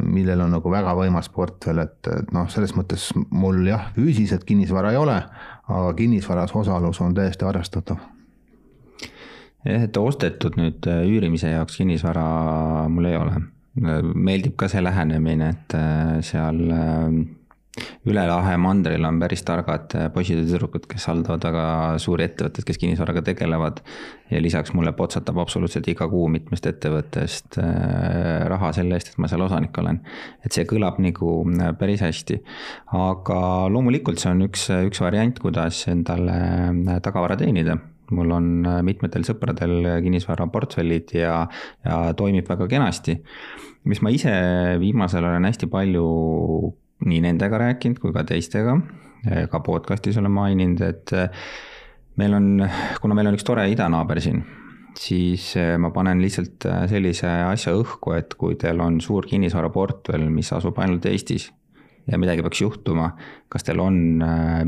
[0.02, 4.94] millel on nagu väga võimas portfell, et, et noh, selles mõttes mul jah, füüsiliselt kinnisvara
[4.94, 5.18] ei ole,
[5.68, 8.00] aga kinnisvaras osalus on täiesti arvestatav
[9.64, 12.26] jah, et ostetud nüüd äh, üürimise jaoks kinnisvara
[12.92, 13.40] mul ei ole.
[13.80, 16.58] meeldib ka see lähenemine, et äh, seal
[18.10, 21.66] üle lahe mandril on päris targad poisid ja tüdrukud, kes haldavad väga
[22.02, 23.82] suuri ettevõtteid, kes kinnisvaraga tegelevad.
[24.30, 27.58] ja lisaks mulle potsatab absoluutselt iga kuu mitmest ettevõttest
[28.52, 30.00] raha selle eest, et ma seal osanik olen.
[30.44, 31.36] et see kõlab nagu
[31.78, 32.40] päris hästi.
[32.98, 37.78] aga loomulikult see on üks, üks variant, kuidas endale tagavara teenida
[38.10, 41.44] mul on äh, mitmetel sõpradel kinnisvaraportfellid ja,
[41.86, 43.20] ja toimib väga kenasti.
[43.84, 44.32] mis ma ise
[44.80, 46.06] viimasel olen hästi palju
[47.06, 48.76] nii nendega rääkinud kui ka teistega,
[49.26, 51.44] äh, ka podcast'is olen maininud, et äh,
[52.20, 52.50] meil on,
[53.00, 54.42] kuna meil on üks tore idanaaber siin,
[54.98, 60.78] siis ma panen lihtsalt sellise asja õhku, et kui teil on suur kinnisvaraportfell, mis asub
[60.82, 61.46] ainult Eestis
[62.10, 63.10] ja midagi peaks juhtuma,
[63.48, 63.96] kas teil on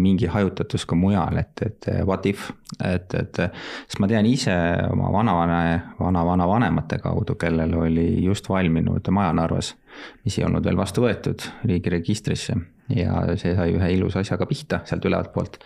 [0.01, 2.51] mingi hajutatus ka mujal, et, et what if,
[2.85, 4.55] et, et sest ma tean ise
[4.93, 5.63] oma vanavane,
[6.01, 9.75] vana-vanavanemate kaudu, kellel oli just valminud maja Narvas,
[10.25, 12.57] mis ei olnud veel vastu võetud riigiregistrisse
[12.93, 15.61] ja see sai ühe ilusa asjaga pihta sealt ülevalt poolt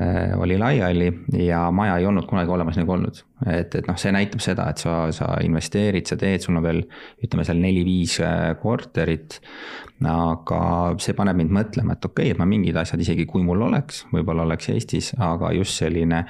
[0.00, 3.20] Äh, oli laiali ja maja ei olnud kunagi olemas nagu olnud.
[3.46, 6.80] et, et noh, see näitab seda, et sa, sa investeerid, sa teed, sul on veel
[7.22, 9.38] ütleme seal neli-viis äh, korterit.
[10.04, 10.58] aga
[10.98, 14.02] see paneb mind mõtlema, et okei okay,, et ma mingid asjad, isegi kui mul oleks,
[14.10, 16.24] võib-olla oleks Eestis, aga just selline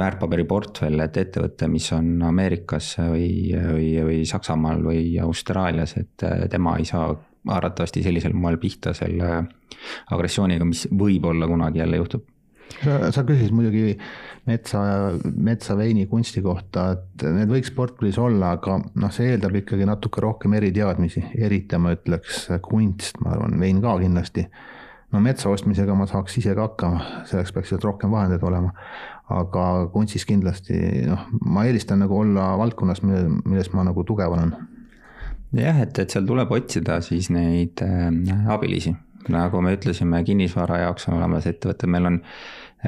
[0.00, 6.78] väärtpaberiportfell, et ettevõte, mis on Ameerikas või, või, või Saksamaal või Austraalias, et äh, tema
[6.78, 7.14] ei saa
[7.48, 9.44] arvatavasti sellisel moel pihta selle
[10.12, 12.26] agressiooniga, mis võib-olla kunagi jälle juhtub
[12.84, 13.96] sa, sa küsisid muidugi
[14.46, 14.80] metsa,
[15.24, 20.54] metsaveini kunsti kohta, et need võiks portfellis olla, aga noh, see eeldab ikkagi natuke rohkem
[20.60, 24.46] eriteadmisi, eriti ma ütleks kunst, ma arvan, vein ka kindlasti.
[25.10, 28.70] no metsa ostmisega ma saaks ise ka hakkama, selleks peaks sealt rohkem vahendeid olema.
[29.30, 34.54] aga kunstis kindlasti noh, ma eelistan nagu olla valdkonnas, mille, milles ma nagu tugev olen.
[35.56, 38.10] Jah, et, et seal tuleb otsida siis neid äh,
[38.52, 38.94] abilisi.
[39.30, 42.20] Nagu me ütlesime, kinnisvara jaoks on olemas ettevõtted, meil on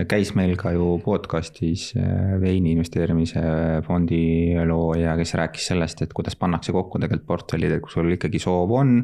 [0.08, 3.42] käis meil ka ju podcast'is äh, veini investeerimise
[3.84, 8.40] fondi looja, kes rääkis sellest, et kuidas pannakse kokku tegelikult portfellid, et kui sul ikkagi
[8.40, 8.94] soov on,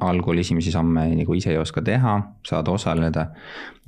[0.00, 2.14] algul esimesi samme nagu ise ei oska teha,
[2.46, 3.26] saad osaleda.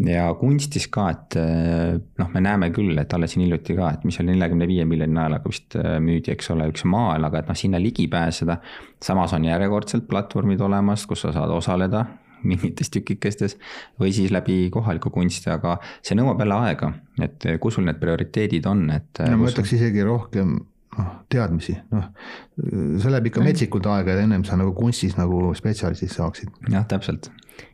[0.07, 4.05] ja kunstis ka, et äh, noh, me näeme küll, et alles siin hiljuti ka, et
[4.05, 7.51] mis oli neljakümne viie miljoni naelaga vist äh, müüdi, eks ole, üks maal, aga et
[7.51, 8.61] noh, sinna ligi pääseda.
[9.03, 12.05] samas on järjekordselt platvormid olemas, kus sa saad osaleda
[12.47, 13.57] mingites tükikestes
[14.01, 16.93] või siis läbi kohaliku kunsti, aga see nõuab jälle aega,
[17.25, 19.25] et kus sul need prioriteedid on, et.
[19.25, 20.59] no ma ütleks isegi rohkem
[20.97, 22.11] noh, teadmisi, noh,
[22.57, 26.53] see läheb ikka metsikult aega, et ennem sa nagu kunstis nagu spetsialistiks saaksid.
[26.73, 27.31] jah, täpselt.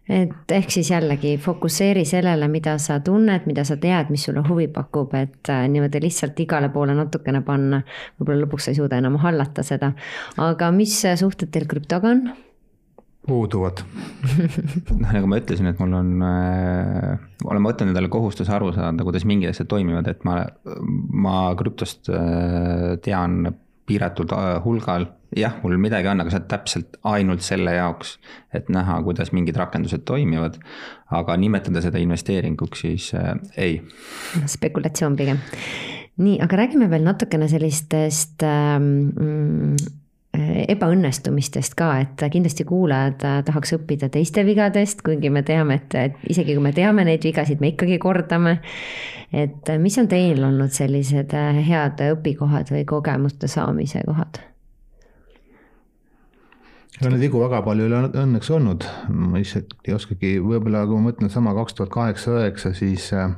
[0.09, 4.69] et ehk siis jällegi fokusseeri sellele, mida sa tunned, mida sa tead, mis sulle huvi
[4.73, 7.83] pakub, et äh, niimoodi lihtsalt igale poole natukene panna.
[8.19, 9.93] võib-olla lõpuks sa ei suuda enam hallata seda,
[10.39, 12.27] aga mis suhted teil krüptoga on?
[13.27, 13.83] Puuduvad
[14.99, 19.27] noh, nagu ma ütlesin, et mul on äh,, olen võtnud endale kohustuse aru saada, kuidas
[19.29, 20.41] mingid asjad toimivad, et ma,
[21.27, 23.55] ma krüptost äh, tean
[23.87, 25.09] piiratud äh, hulgal.
[25.37, 28.17] jah, mul midagi on, aga see on täpselt ainult selle jaoks,
[28.53, 30.59] et näha, kuidas mingid rakendused toimivad.
[31.13, 33.81] aga nimetada seda investeeringuks, siis äh, ei.
[34.51, 35.41] spekulatsioon pigem.
[36.19, 40.02] nii, aga räägime veel natukene sellistest ähm, Äh,
[40.73, 46.57] ebaõnnestumistest ka, et kindlasti kuulajad äh, tahaks õppida teiste vigadest, kuigi me teame, et, isegi
[46.57, 48.59] kui me teame neid vigasid, me ikkagi kordame.
[49.33, 51.35] et äh, mis on teil olnud sellised
[51.69, 54.43] head õpikohad või kogemuste saamise kohad?
[57.01, 61.01] ega neid vigu väga palju ei ole õnneks olnud, ma ise ei oskagi, võib-olla kui
[61.01, 63.33] ma mõtlen sama kaks tuhat kaheksa, üheksa, siis äh,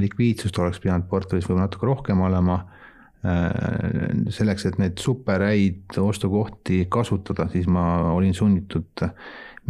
[0.00, 2.79] likviidsust oleks pidanud portfellis võib-olla natuke rohkem olema Äh,
[3.20, 9.04] selleks, et neid superhäid ostukohti kasutada, siis ma olin sunnitud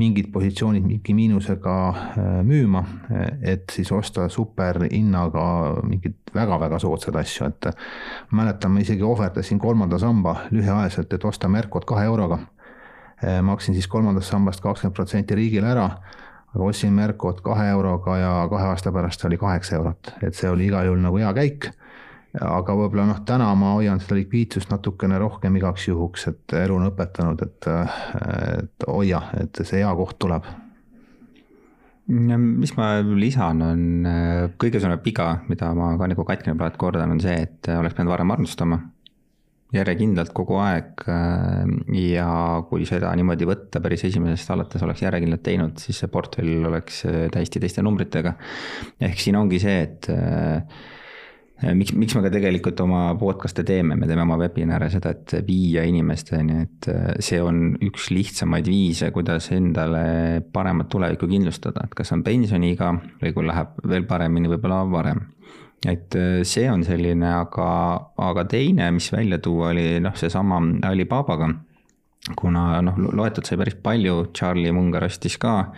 [0.01, 2.85] mingid positsioonid mingi miinusega äh, müüma,
[3.43, 5.45] et siis osta superhinnaga
[5.83, 7.69] mingeid väga-väga soodsaid asju, et
[8.37, 12.41] mäletan, ma isegi ohverdasin kolmanda samba lühiajaliselt, et osta Mercot kahe euroga.
[13.21, 15.91] Äh, maksin siis kolmandast sambast kakskümmend protsenti riigile ära
[16.51, 20.67] aga ostsin Mercot kahe euroga ja kahe aasta pärast oli kaheksa eurot, et see oli
[20.71, 21.71] igal juhul nagu hea käik
[22.39, 26.87] aga võib-olla noh, täna ma hoian seda likviidsust natukene rohkem igaks juhuks, et elu on
[26.91, 27.71] õpetanud, et,
[28.61, 30.47] et hoia, et see hea koht tuleb.
[32.11, 33.83] mis ma lisan, on
[34.59, 38.15] kõige suurem viga, mida ma ka nagu katkine praegu kordan, on see, et oleks pidanud
[38.15, 38.81] varem armastama
[39.71, 41.05] järjekindlalt kogu aeg
[41.95, 42.31] ja
[42.67, 47.63] kui seda niimoodi võtta päris esimesest alates oleks järjekindlalt teinud, siis see portfell oleks täiesti
[47.63, 48.35] teiste numbritega.
[48.99, 50.11] ehk siin ongi see, et
[51.77, 55.85] miks, miks me ka tegelikult oma podcast'e teeme, me teeme oma webinare seda, et viia
[55.89, 62.13] inimesteni, et äh, see on üks lihtsamaid viise, kuidas endale paremat tulevikku kindlustada, et kas
[62.17, 65.27] on pensioniiga või kui läheb veel paremini, võib-olla varem.
[65.87, 67.71] et äh, see on selline, aga,
[68.31, 71.51] aga teine, mis välja tuua, oli noh, seesama Alibabaga.
[72.37, 75.71] kuna noh, loetud sai päris palju, Charlie Munger ostis ka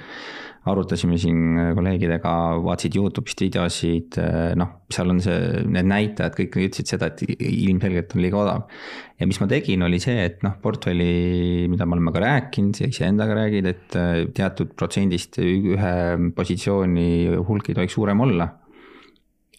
[0.70, 4.18] arutasime siin kolleegidega, vaatasid Youtube'ist videosid,
[4.60, 8.68] noh, seal on see, need näitajad kõik ütlesid seda, et ilmselgelt on liiga odav.
[9.18, 12.90] ja mis ma tegin, oli see, et noh, portfelli, mida me oleme ka rääkinud ja
[12.94, 13.98] iseendaga räägid, et
[14.38, 15.94] teatud protsendist ühe
[16.36, 17.10] positsiooni
[17.48, 18.52] hulk ei tohiks suurem olla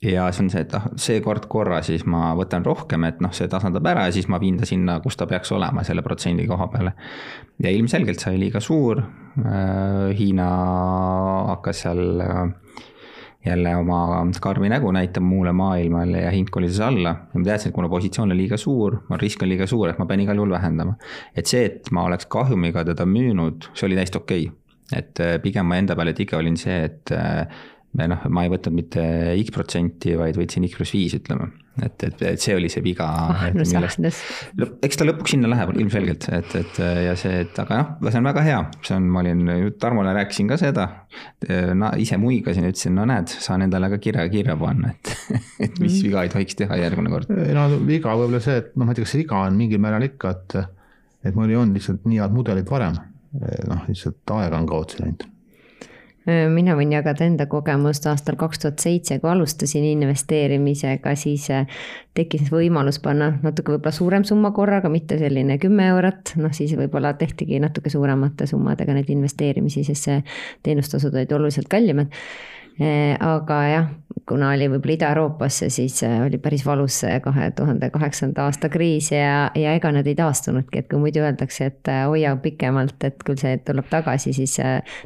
[0.03, 3.47] ja see on see, et noh, seekord korra siis ma võtan rohkem, et noh, see
[3.51, 6.67] tasandab ära ja siis ma viin ta sinna, kus ta peaks olema selle protsendi koha
[6.73, 6.93] peale.
[7.63, 9.01] ja ilmselgelt sai liiga suur.
[10.13, 10.49] Hiina
[11.49, 12.03] hakkas seal
[13.45, 17.09] jälle oma karmi nägu näitama muule maailmale ja hind kolis alla.
[17.09, 20.05] ja ma teadsin, et kuna positsioon on liiga suur, risk on liiga suur, et ma
[20.05, 20.95] pean igal juhul vähendama.
[21.35, 24.99] et see, et ma oleks kahjumiga teda müünud, see oli täiesti okei okay.
[24.99, 27.47] et äh, pigem ma enda peale tige olin see, et äh,
[27.93, 29.03] noh, ma ei võtnud mitte
[29.41, 33.05] X protsenti, vaid võtsin X pluss viis, ütleme et, et, et see oli see viga
[33.07, 33.45] ah,.
[34.59, 38.21] No eks ta lõpuks sinna läheb ilmselgelt, et, et ja see, et aga noh, see
[38.21, 39.41] on väga hea, see on, ma olin,
[39.81, 40.87] Tarmole rääkisin ka seda.
[41.79, 45.13] no ise muigasin, ütlesin, no näed, saan endale ka kirja kirja panna, et,
[45.67, 46.05] et mis mm.
[46.07, 47.33] viga ei tohiks teha järgmine kord.
[47.57, 50.05] no viga võib-olla see, et noh, ma ei tea, kas see viga on mingil määral
[50.09, 50.59] ikka, et,
[51.25, 53.01] et mul ei olnud lihtsalt nii head mudelit varem.
[53.69, 55.32] noh, lihtsalt aega on kaotsi läinud
[56.25, 61.67] mina võin jagada enda kogemust aastal kaks tuhat seitse, kui alustasin investeerimisega, siis äh,
[62.15, 67.13] tekkis võimalus panna natuke võib-olla suurem summa korraga, mitte selline kümme eurot, noh siis võib-olla
[67.19, 70.19] tehtigi natuke suuremate summadega neid investeerimisi, sest see
[70.63, 72.13] teenustasud olid oluliselt kallimad
[72.79, 73.89] aga jah,
[74.29, 79.09] kuna oli võib-olla Ida-Euroopasse, siis eh, oli päris valus see kahe tuhande kaheksanda aasta kriis
[79.11, 83.23] ja, ja ega nad ei taastunudki, et kui muidu öeldakse, et eh, hoia pikemalt, et
[83.25, 84.55] küll see tuleb tagasi, siis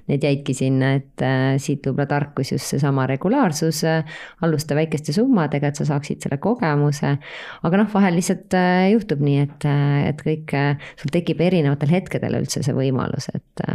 [0.09, 1.25] need jäidki sinna, et
[1.63, 3.83] siit võib-olla tarkus just seesama regulaarsus,
[4.45, 7.15] alusta väikeste summadega, et sa saaksid selle kogemuse.
[7.63, 8.53] aga noh, vahel lihtsalt
[8.91, 9.69] juhtub nii, et,
[10.11, 10.53] et kõik,
[10.99, 13.65] sul tekib erinevatel hetkedel üldse see võimalus, et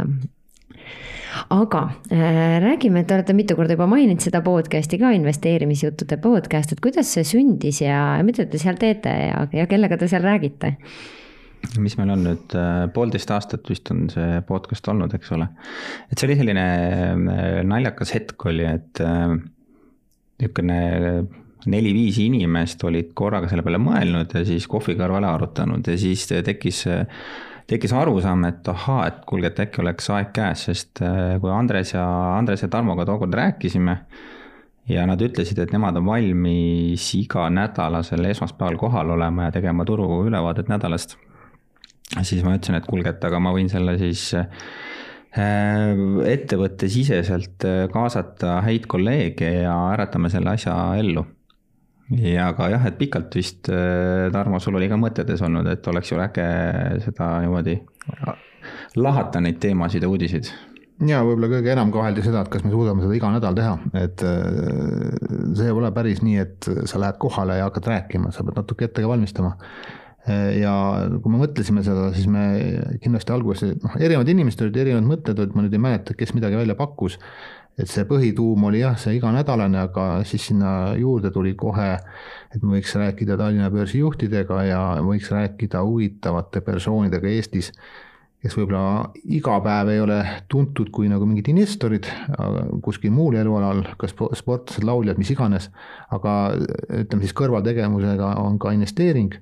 [1.49, 1.81] aga
[2.11, 7.11] äh, räägime, te olete mitu korda juba maininud seda podcast'i ka, investeerimisjuttude podcast, et kuidas
[7.15, 10.75] see sündis ja mida te seal teete ja, ja kellega te seal räägite?
[11.79, 15.47] mis meil on nüüd, äh, poolteist aastat vist on see podcast olnud, eks ole.
[16.11, 19.37] et see oli selline äh, naljakas hetk oli, et äh,
[20.43, 20.81] niisugune
[21.63, 26.81] neli-viis inimest olid korraga selle peale mõelnud ja siis kohvi kõrvale arutanud ja siis tekkis
[27.69, 31.93] tekkis arusaam, et ahaa, et kuulge, et äkki oleks aeg käes, sest äh, kui Andres
[31.95, 32.05] ja,
[32.37, 33.97] Andres ja Tarmoga tookord rääkisime
[34.91, 40.71] ja nad ütlesid, et nemad on valmis iganädalasel esmaspäeval kohal olema ja tegema turu ülevaadet
[40.71, 41.15] nädalast,
[42.21, 44.49] siis ma ütlesin, et kuulge, et aga ma võin selle siis äh,
[46.33, 51.25] ettevõttesiseselt äh, kaasata häid kolleege ja äratame selle asja ellu
[52.11, 56.11] ja aga jah, et pikalt vist, äh, Tarmo, sul oli ka mõtetes olnud, et oleks
[56.11, 56.45] ju äge
[57.05, 57.77] seda niimoodi
[58.99, 60.51] lahata neid teemasid ja uudiseid.
[61.07, 63.73] ja võib-olla kõige enam kaheldi seda, et kas me suudame seda iga nädal teha,
[64.03, 64.45] et äh,
[65.55, 68.87] see ei ole päris nii, et sa lähed kohale ja hakkad rääkima, sa pead natuke
[68.87, 69.55] ette ka valmistama.
[70.23, 70.75] Äh, ja
[71.17, 72.45] kui me mõtlesime seda, siis me
[73.03, 76.59] kindlasti alguses, noh, erinevad inimesed olid, erinevad mõtted olid, ma nüüd ei mäleta, kes midagi
[76.61, 77.17] välja pakkus
[77.77, 81.89] et see põhituum oli jah, see iganädalane, aga siis sinna juurde tuli kohe,
[82.53, 87.71] et me võiks rääkida Tallinna börsi juhtidega ja võiks rääkida huvitavate persoonidega Eestis,
[88.43, 90.19] kes võib-olla iga päev ei ole
[90.51, 92.09] tuntud kui nagu mingid investorid
[92.83, 95.69] kuskil muul elualal, kas sportlased, lauljad, mis iganes,
[96.13, 99.39] aga ütleme siis kõrvaltegevusega on ka investeering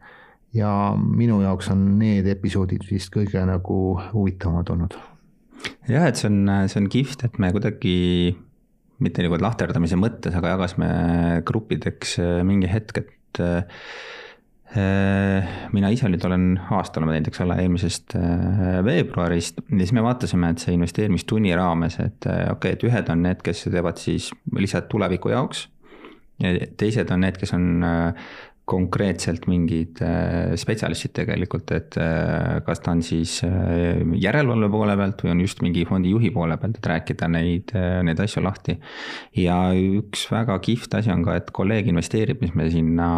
[0.54, 3.82] ja minu jaoks on need episoodid vist kõige nagu
[4.14, 5.02] huvitavamad olnud
[5.90, 6.40] jah, et see on,
[6.72, 7.98] see on kihvt, et me kuidagi
[9.02, 10.90] mitte nagu lahterdamise mõttes, aga jagasime
[11.48, 13.84] gruppideks äh, mingi hetk, et äh,
[15.76, 20.06] mina ise nüüd olen aasta oleme teinud, eks ole, eelmisest äh, veebruarist ja siis me
[20.06, 24.30] vaatasime, et see investeerimistunni raames, et okei okay,, et ühed on need, kes teevad siis
[24.56, 25.66] lihtsalt tuleviku jaoks.
[26.42, 27.68] ja teised on need, kes on
[28.70, 35.24] konkreetselt mingid äh, spetsialistid tegelikult, et äh, kas ta on siis äh, järelevalve poole pealt
[35.26, 37.74] või on just mingi fondi juhi poole pealt, et rääkida neid,
[38.06, 38.78] neid asju lahti.
[39.42, 43.10] ja üks väga kihvt asi on ka, et kolleeg investeerib, mis me sinna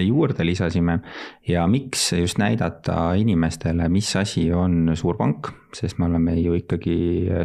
[0.00, 1.00] juurde lisasime
[1.48, 6.96] ja miks just näidata inimestele, mis asi on suur pank sest me oleme ju ikkagi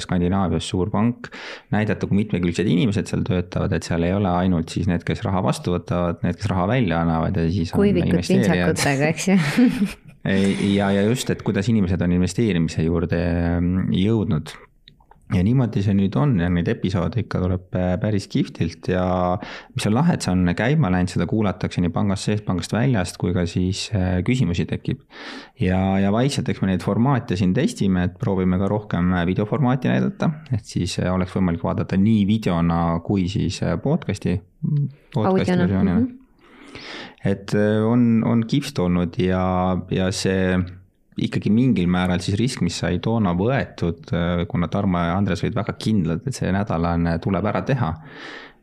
[0.04, 1.32] Skandinaavias suur pank.
[1.74, 5.44] näidata, kui mitmekülgsed inimesed seal töötavad, et seal ei ole ainult siis need, kes raha
[5.46, 7.74] vastu võtavad, need, kes raha välja annavad ja siis.
[7.76, 9.38] kuivikud pintsakutega, eks ju
[10.78, 13.22] ja, ja just, et kuidas inimesed on investeerimise juurde
[13.96, 14.56] jõudnud
[15.34, 19.04] ja niimoodi see nüüd on ja neid episoode ikka tuleb äh, päris kihvtilt ja
[19.76, 23.20] mis on lahe, et see on käima läinud, seda kuulatakse nii pangast seest, pangast väljast
[23.22, 25.04] kui ka siis äh, küsimusi tekib.
[25.62, 29.92] ja, ja vaikselt, eks me neid formaate siin testime, et proovime ka rohkem äh, videoformaati
[29.92, 34.40] näidata, et siis oleks võimalik vaadata nii videona kui siis podcast'i,
[35.14, 36.08] podcast'i versioonina mm.
[36.08, 36.76] -hmm.
[37.30, 37.54] et
[37.86, 39.46] on, on kihvt olnud ja,
[39.94, 40.58] ja see
[41.26, 45.58] ikkagi mingil määral siis risk, mis sai toona võetud, äh, kuna Tarmo ja Andres olid
[45.58, 47.96] väga kindlad, et see nädalane tuleb ära teha.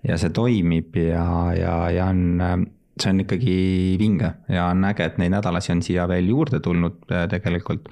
[0.07, 1.27] ja see toimib ja,
[1.57, 3.57] ja, ja on see on ikkagi
[4.01, 7.91] vinge ja on äge, et neid nädalasi on siia veel juurde tulnud äh, tegelikult.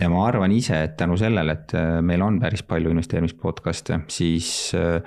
[0.00, 4.50] ja ma arvan ise, et tänu sellele, et äh, meil on päris palju investeerimispodcast'e, siis
[4.76, 5.00] äh,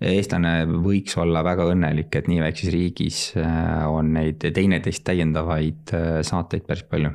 [0.00, 5.92] eestlane võiks olla väga õnnelik, et nii väikses riigis on neid teineteist täiendavaid
[6.24, 7.10] saateid päris palju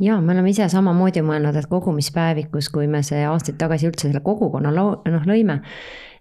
[0.00, 4.22] ja me oleme ise samamoodi mõelnud, et kogumispäevikus, kui me see aastaid tagasi üldse selle
[4.24, 5.60] kogukonna loo-, noh lõime,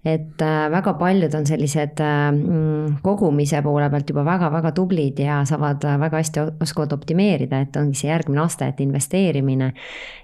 [0.05, 5.37] et äh, väga paljud on sellised äh, mm, kogumise poole pealt juba väga-väga tublid ja
[5.47, 9.71] saavad äh, väga hästi, oskavad optimeerida, et ongi see järgmine aste, et investeerimine.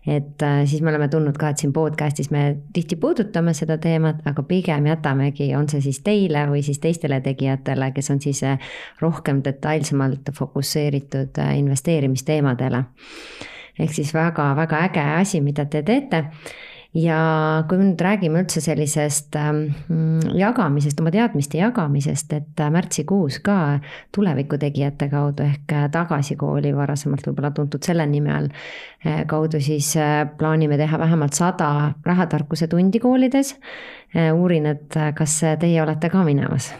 [0.09, 4.43] et siis me oleme tundnud ka, et siin podcast'is me tihti puudutame seda teemat, aga
[4.43, 8.41] pigem jätamegi, on see siis teile või siis teistele tegijatele, kes on siis
[9.01, 12.83] rohkem detailsemalt fokusseeritud investeerimisteemadele
[13.79, 16.25] ehk siis väga-väga äge asi, mida te teete
[16.97, 17.19] ja
[17.69, 19.67] kui me nüüd räägime üldse sellisest ähm,
[20.37, 23.79] jagamisest, oma teadmiste jagamisest, et äh, märtsikuus ka
[24.15, 28.49] tulevikutegijate kaudu ehk äh, Tagasi kooli, varasemalt võib-olla tuntud selle nime all,
[29.05, 29.93] äh, kaudu siis
[30.37, 33.55] plaanime teha vähemalt sada rahatarkuse tundi koolides.
[34.33, 36.71] uurin, et kas teie olete ka minemas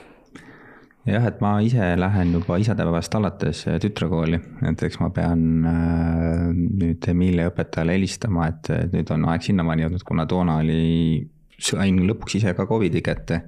[1.10, 4.40] jah, et ma ise lähen juba isadepäevast alates tütrekooli,
[4.70, 10.06] et eks ma pean äh, nüüd Emilia õpetajale helistama, et nüüd on aeg sinnamaani jõudnud,
[10.08, 11.22] kuna toona oli,
[11.60, 13.42] sain lõpuks ise ka Covidi kätte.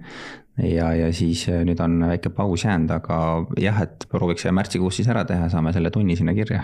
[0.61, 3.19] ja, ja siis äh, nüüd on väike paus jäänud, aga
[3.61, 6.63] jah, et prooviks märtsikuus siis ära teha, saame selle tunni sinna kirja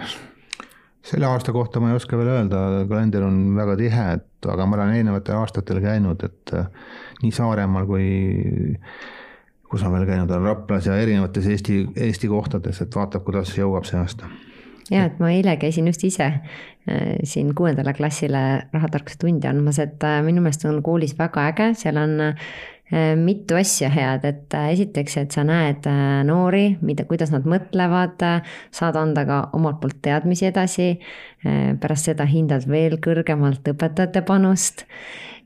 [1.07, 4.75] selle aasta kohta ma ei oska veel öelda, kalender on väga tihe, et aga ma
[4.75, 6.67] olen eelnevatel aastatel käinud, et äh,
[7.23, 8.07] nii Saaremaal kui
[9.72, 13.88] kus ma veel käinud olen, Raplas ja erinevates Eesti, Eesti kohtades, et vaatab, kuidas jõuab
[13.88, 14.30] see aasta.
[14.91, 20.03] ja, et ma eile käisin just ise äh, siin kuuendale klassile rahatarkuse tundi andmas, et
[20.07, 25.18] äh, minu meelest on koolis väga äge, seal on äh, mitu asja head, et esiteks,
[25.20, 25.84] et sa näed
[26.24, 28.24] noori, mida, kuidas nad mõtlevad,
[28.72, 30.93] saad anda ka omalt poolt teadmisi edasi.
[31.82, 34.86] pärast seda hindad veel kõrgemalt õpetajate panust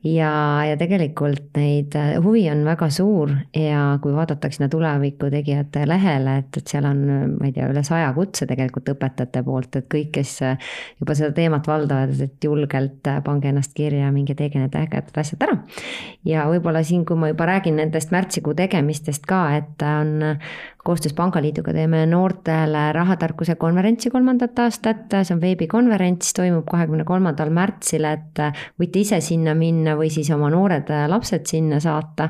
[0.03, 0.31] ja,
[0.65, 6.37] ja tegelikult neid, äh, huvi on väga suur ja kui vaadatakse sinna tuleviku tegijate lehele,
[6.41, 7.03] et, et seal on,
[7.37, 10.71] ma ei tea, üle saja kutse tegelikult õpetajate poolt, et kõik, kes äh,
[11.01, 15.45] juba seda teemat valdavad, et julgelt äh, pange ennast kirja, minge teege need ägedad asjad
[15.47, 15.59] ära.
[16.25, 20.39] ja võib-olla siin, kui ma juba räägin nendest märtsikuu tegemistest ka, et on
[20.83, 28.05] koostöös Pangaliiduga teeme noortele rahatarkuse konverentsi kolmandat aastat, see on veebikonverents, toimub kahekümne kolmandal märtsil,
[28.09, 28.41] et
[28.81, 32.29] võite ise sinna minna või siis oma noored lapsed sinna saata.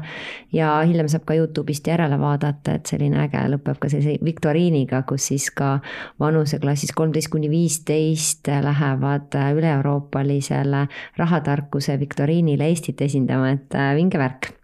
[0.53, 5.31] ja hiljem saab ka Youtube'ist järele vaadata, et selline äge lõpeb ka sellise viktoriiniga, kus
[5.31, 5.79] siis ka
[6.19, 10.87] vanuseklassis kolmteist kuni viisteist lähevad üle-euroopalisele
[11.17, 14.60] rahatarkuse viktoriinile Eestit esindama, et vinge värk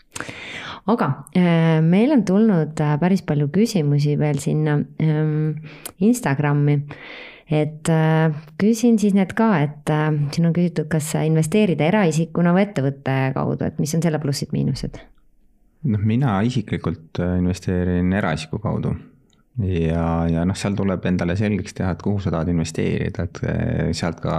[0.88, 5.58] aga äh, meil on tulnud äh, päris palju küsimusi veel sinna ähm,
[6.00, 6.78] Instagrami
[7.48, 9.92] et äh, küsin siis need ka, et
[10.36, 15.00] siin on küsitud, kas investeerida eraisikuna või ettevõtte kaudu, et mis on selle plussid-miinused?
[15.88, 18.96] noh, mina isiklikult investeerin eraisiku kaudu
[19.64, 23.88] ja, ja noh, seal tuleb endale selgeks teha, et kuhu sa tahad investeerida, et eh,
[23.98, 24.36] sealt ka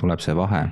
[0.00, 0.66] tuleb see vahe.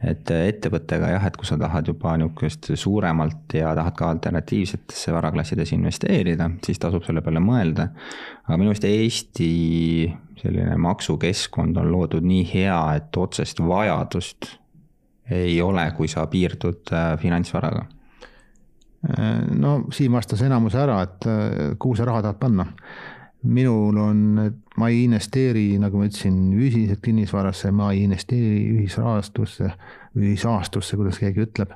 [0.00, 5.74] et ettevõttega jah, et kui sa tahad juba niisugust suuremalt ja tahad ka alternatiivsetesse varaklassides
[5.76, 7.90] investeerida, siis tasub selle peale mõelda.
[8.46, 9.50] aga minu arust Eesti
[10.40, 14.56] selline maksukeskkond on loodud nii hea, et otsest vajadust
[15.30, 17.86] ei ole, kui sa piirdud äh, finantsvaraga
[19.56, 21.24] no Siim vastas enamuse ära, et
[21.80, 22.66] kuhu sa raha tahad panna
[23.42, 24.18] minul on,
[24.76, 29.70] ma ei investeeri, nagu ma ütlesin, füüsiliselt kinnisvarasse, ma ei investeeri ühisrahastusse,
[30.18, 31.72] ühisaastusse, kuidas keegi ütleb.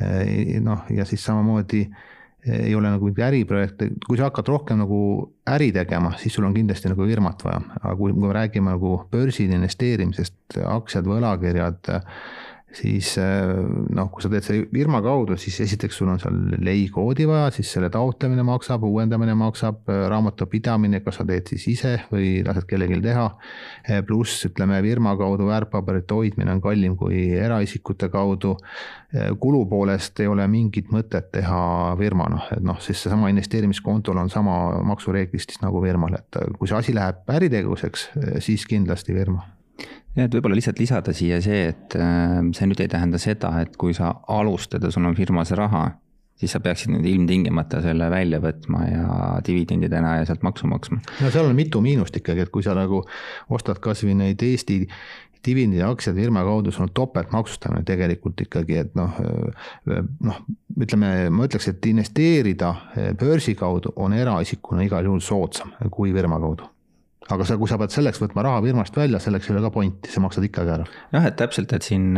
[0.00, 4.80] Eh, noh, ja siis samamoodi eh, ei ole nagu mingeid äriprojekte, kui sa hakkad rohkem
[4.80, 5.02] nagu
[5.52, 8.94] äri tegema, siis sul on kindlasti nagu firmat vaja, aga kui, kui me räägime nagu
[9.12, 11.92] börsil investeerimisest, aktsiad, võlakirjad
[12.76, 13.50] siis äh,
[13.94, 17.70] noh, kui sa teed selle firma kaudu, siis esiteks sul on seal leikoodi vaja, siis
[17.74, 23.00] selle taotlemine maksab, uuendamine maksab, äh, raamatupidamine, kas sa teed siis ise või lased kellelgi
[23.04, 23.28] teha.
[23.84, 28.56] Äh, pluss ütleme, firma kaudu väärtpaberite hoidmine on kallim kui eraisikute kaudu.
[29.38, 31.60] kulu poolest ei ole mingit mõtet teha
[32.00, 36.78] firma, noh, et noh, siis seesama investeerimiskontol on sama maksureeglistis nagu firmal, et kui see
[36.78, 38.08] asi läheb äritegevuseks,
[38.40, 39.44] siis kindlasti firma
[40.16, 43.76] ja et võib-olla lihtsalt lisada siia see, et äh, see nüüd ei tähenda seda, et
[43.80, 45.86] kui sa alustad ja sul on firmas raha,
[46.38, 49.08] siis sa peaksid nüüd ilmtingimata selle välja võtma ja
[49.46, 51.02] dividendidena ja sealt maksu maksma.
[51.20, 53.04] no seal on mitu miinust ikkagi, et kui sa nagu
[53.52, 54.82] ostad kasvõi neid Eesti
[55.42, 59.16] dividendi aktsiad firma kaudu, sul on topeltmaksustamine tegelikult ikkagi, et noh,
[60.22, 60.36] noh,
[60.78, 62.70] ütleme, ma ütleks, et investeerida
[63.18, 66.68] börsi kaudu on eraisikuna igal juhul soodsam kui firma kaudu
[67.30, 70.10] aga sa, kui sa pead selleks võtma raha firmast välja, selleks ei ole ka pointi,
[70.10, 70.86] sa maksad ikkagi ära.
[71.14, 72.12] jah, et täpselt, et siin,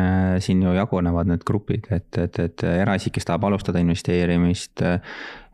[0.45, 4.85] siin ju jagunevad need grupid, et, et, et eraisik, kes tahab alustada investeerimist,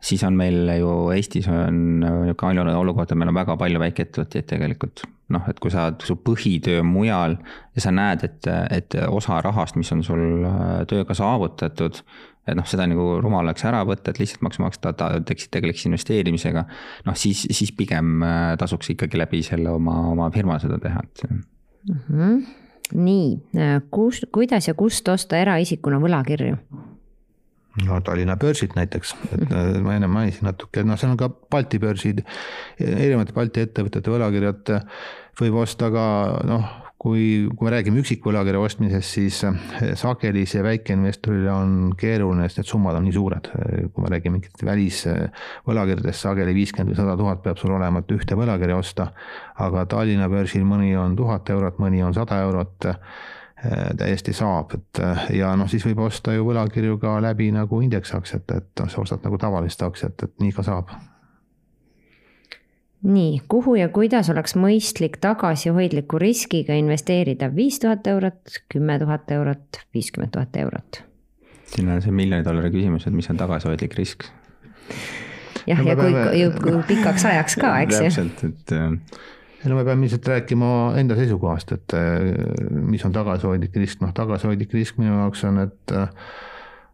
[0.01, 4.47] siis on meil ju Eestis on niisugune ainuline olukord, et meil on väga palju väikeettevõtjaid
[4.55, 5.05] tegelikult.
[5.31, 7.37] noh, et kui sa, su põhitöö mujal
[7.75, 10.43] ja sa näed, et, et osa rahast, mis on sul
[10.91, 12.01] tööga saavutatud,
[12.47, 15.85] et noh, seda nagu rumal oleks ära võtta, et lihtsalt maksu maksta, ta teeks, tegeleks
[15.89, 16.65] investeerimisega.
[17.07, 21.25] noh, siis, siis pigem äh, tasuks ikkagi läbi selle oma, oma firma seda teha, et
[21.29, 21.43] mm.
[22.09, 22.39] -hmm.
[22.93, 23.27] nii,
[23.57, 26.57] äh, kus, kuidas ja kust osta eraisikuna võlakirju?
[27.85, 31.79] no Tallinna börsid näiteks, et äh, ma enne mainisin natuke, noh, seal on ka Balti
[31.79, 32.25] börsid,
[32.79, 34.75] erinevate Balti ettevõtete võlakirjad
[35.39, 36.05] võib osta ka
[36.47, 36.65] noh,
[37.01, 42.69] kui, kui me räägime üksikvõlakirja ostmisest, siis eh, sageli see väikeinvestorile on keeruline, sest need
[42.69, 43.49] summad on nii suured.
[43.93, 48.37] kui me räägime mingit välisvõlakirjadest, sageli viiskümmend või sada tuhat peab sul olema, et ühte
[48.37, 49.11] võlakirja osta.
[49.57, 52.99] aga Tallinna börsil mõni on tuhat eurot, mõni on sada eurot eh,
[53.97, 58.57] täiesti saab, et eh, ja noh, siis võib osta ju võlakirju ka läbi nagu indeksaktsiat,
[58.57, 60.93] et noh, sa ostad nagu tavalist aktsiat, et nii ka saab
[63.03, 69.81] nii, kuhu ja kuidas oleks mõistlik tagasihoidliku riskiga investeerida viis tuhat eurot, kümme tuhat eurot,
[69.93, 71.03] viiskümmend tuhat eurot?
[71.71, 74.27] siin on see miljoni dollari küsimus, et mis on tagasihoidlik risk?
[75.67, 78.09] jah no,, ja kui, kui pikaks ajaks ka, eks ju.
[78.09, 78.75] täpselt, et
[79.61, 81.97] ei no me peame ilmselt rääkima enda seisukohast, et
[82.71, 85.95] mis on tagasihoidlik risk, noh tagasihoidlik risk minu jaoks on, et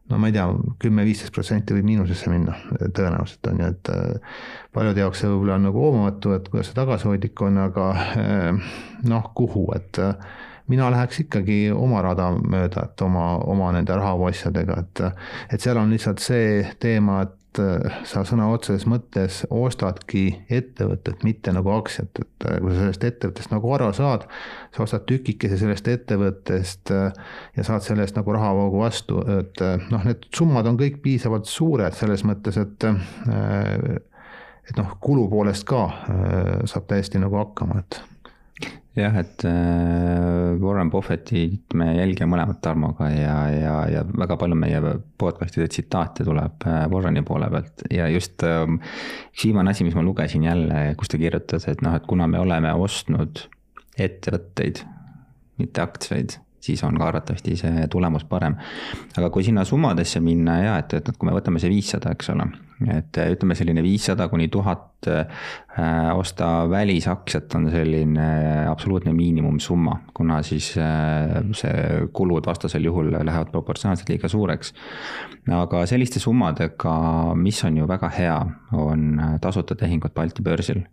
[0.09, 0.47] no ma ei tea,
[0.81, 4.41] kümme-viisteist protsenti võib miinusesse minna tõenäoliselt on ju, et äh,
[4.75, 8.69] paljude jaoks see võib-olla on nagu hoomamatu, et kuidas see tagasihoidlik on, aga äh,
[9.07, 10.15] noh, kuhu, et äh,
[10.71, 15.03] mina läheks ikkagi oma rada mööda, et oma, oma nende rahaasjadega, et
[15.55, 21.23] et seal on lihtsalt see teema, et et äh, sa sõna otseses mõttes ostadki ettevõtet,
[21.25, 24.27] mitte nagu aktsiat, et äh, kui sa sellest ettevõttest nagu aru saad,
[24.75, 27.15] sa ostad tükikese sellest ettevõttest äh,
[27.57, 31.95] ja saad selle eest nagu rahavoogu vastu, et noh, need summad on kõik piisavalt suured
[31.97, 32.87] selles mõttes, et
[34.67, 35.85] et noh, kulu poolest ka
[36.67, 38.01] saab täiesti nagu hakkama, et
[38.97, 44.81] jah, et äh, Warren Buffettit me jälgime mõlemad Tarmoga ja, ja, ja väga palju meie
[45.21, 47.85] podcast'ide tsitaate tuleb äh, Warreni poole pealt.
[47.93, 48.79] Ja just ähm,
[49.31, 52.41] üks viimane asi, mis ma lugesin jälle, kus ta kirjutas, et noh, et kuna me
[52.41, 53.45] oleme ostnud
[53.97, 54.83] ettevõtteid,
[55.61, 58.55] mitte aktsiaid siis on ka arvatavasti see tulemus parem.
[59.17, 62.47] aga kui sinna summadesse minna ja et, et kui me võtame see viissada, eks ole,
[62.93, 65.47] et ütleme selline viissada kuni tuhat äh,
[66.15, 68.27] osta välisaktsiat on selline
[68.69, 74.73] absoluutne miinimumsumma, kuna siis äh, see kulud vastasel juhul lähevad proportsionaalselt liiga suureks.
[75.53, 76.97] aga selliste summadega,
[77.35, 78.39] mis on ju väga hea,
[78.73, 80.83] on tasuta tehingud Balti börsil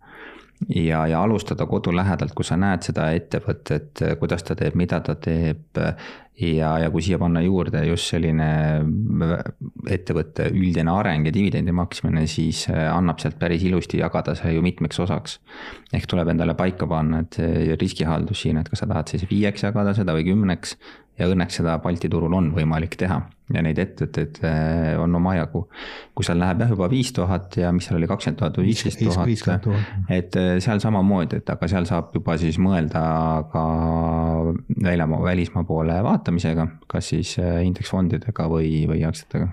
[0.69, 5.15] ja, ja alustada kodu lähedalt, kus sa näed seda ettevõtet, kuidas ta teeb, mida ta
[5.15, 5.79] teeb.
[6.35, 8.47] ja, ja kui siia panna juurde just selline
[9.87, 14.99] ettevõtte üldine areng ja dividendi maksmine, siis annab sealt päris ilusti jagada see ju mitmeks
[14.99, 15.39] osaks.
[15.93, 17.39] ehk tuleb endale paika panna, et
[17.79, 20.75] riskihaldus siin, et kas sa tahad siis viieks jagada seda või kümneks
[21.19, 23.21] ja õnneks seda Balti turul on võimalik teha.
[23.53, 25.67] Ja neid ettevõtteid äh, on omajagu.
[26.17, 29.03] kui seal läheb jah juba viis tuhat ja mis seal oli, kakskümmend tuhat või viisteist
[29.05, 29.67] tuhat,
[30.09, 33.03] et äh, seal samamoodi, et aga seal saab juba siis mõelda
[33.51, 33.65] ka
[34.87, 39.51] väljamaa, välismaa poole vaatamisega, kas siis äh, indeksfondidega või, või aktsiatega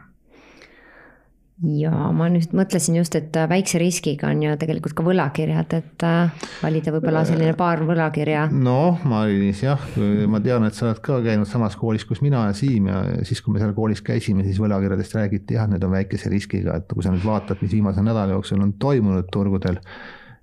[1.62, 6.06] ja ma nüüd mõtlesin just, et äh, väikse riskiga on ju tegelikult ka võlakirjad, et
[6.06, 8.48] äh, valida võib-olla selline paar võlakirja.
[8.52, 9.84] noh, Mari-Liis jah,
[10.30, 13.44] ma tean, et sa oled ka käinud samas koolis, kus mina ja Siim ja siis,
[13.44, 17.06] kui me seal koolis käisime, siis võlakirjadest räägiti jah, need on väikese riskiga, et kui
[17.06, 19.78] sa nüüd vaatad, mis viimase nädala jooksul on toimunud turgudel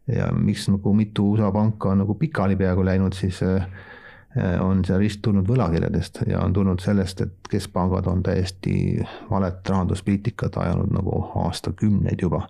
[0.09, 3.88] ja miks nagu mitu USA panka on nagu pikali peaaegu läinud, siis äh, Äh,
[4.61, 8.99] on see risk tulnud võlakirjadest ja on tulnud sellest, et keskpangad on täiesti
[9.29, 12.43] valet rahanduspoliitikat ajanud nagu aastakümneid juba.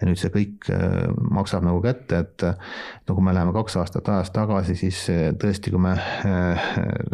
[0.00, 2.44] ja nüüd see kõik äh, maksab nagu kätte, et
[3.06, 5.94] no kui me läheme kaks aastat ajas tagasi, siis äh, tõesti, kui me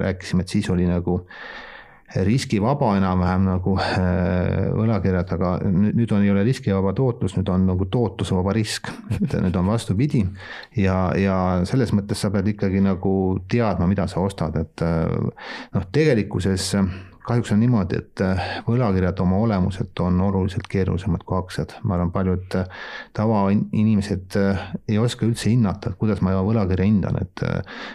[0.00, 1.20] rääkisime, et siis oli nagu
[2.14, 7.88] riskivaba enam-vähem nagu äh, võlakirjad, aga nüüd on, ei ole riskivaba tootlus, nüüd on nagu
[7.90, 10.22] tootlusvaba risk, et nüüd on vastupidi.
[10.78, 11.38] ja, ja
[11.68, 13.12] selles mõttes sa pead ikkagi nagu
[13.50, 15.42] teadma, mida sa ostad, et äh,
[15.74, 16.72] noh, tegelikkuses
[17.26, 18.22] kahjuks on niimoodi, et
[18.66, 21.74] võlakirjad oma olemuselt on oluliselt keerulisemad kui aktsiad.
[21.82, 22.58] ma arvan, paljud
[23.16, 24.36] tavainimesed
[24.88, 27.44] ei oska üldse hinnata, et kuidas ma võlakirja hindan, et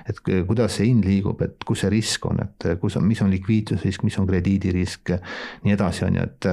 [0.09, 3.31] et kuidas see hind liigub, et kus see risk on, et kus on, mis on
[3.31, 5.15] likviidsusrisk, mis on krediidirisk,
[5.63, 6.49] nii edasi, on ju, et,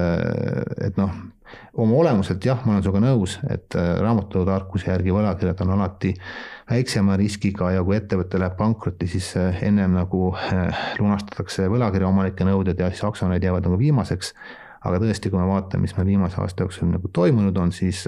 [0.88, 1.12] et noh,
[1.82, 6.14] oma olemuselt jah, ma olen sinuga nõus, et raamatutarkuse järgi võlakirjad on alati
[6.68, 10.32] väiksema riskiga ja kui ettevõte läheb pankrotti, siis ennem nagu
[11.00, 14.34] lunastatakse võlakirja omanike nõuded ja siis aktsionärid jäävad nagu viimaseks.
[14.84, 18.04] aga tõesti, kui me vaatame, mis meil viimase aasta jooksul nagu toimunud on, siis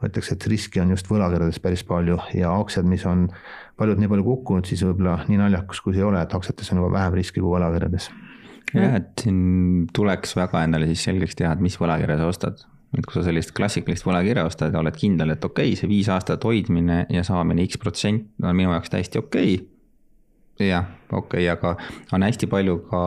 [0.00, 3.26] ma ütleks, et riski on just võlakirjades päris palju ja aktsiad, mis on
[3.80, 6.80] paljud nii palju kukkunud, siis võib-olla nii naljakas, kui see ei ole, et aktsiates on
[6.80, 8.10] juba vähem riski kui võlakirjades.
[8.72, 12.64] jah, et siin tuleks väga endale siis selgeks teha, et mis võlakirja sa ostad.
[12.98, 16.08] Et kui sa sellist klassikalist võlakirja ostad ja oled kindel, et okei okay,, see viis
[16.10, 19.68] aastat hoidmine ja saamine X protsent on minu jaoks täiesti okei okay
[20.68, 21.74] jah, okei okay,, aga
[22.16, 23.00] on hästi palju ka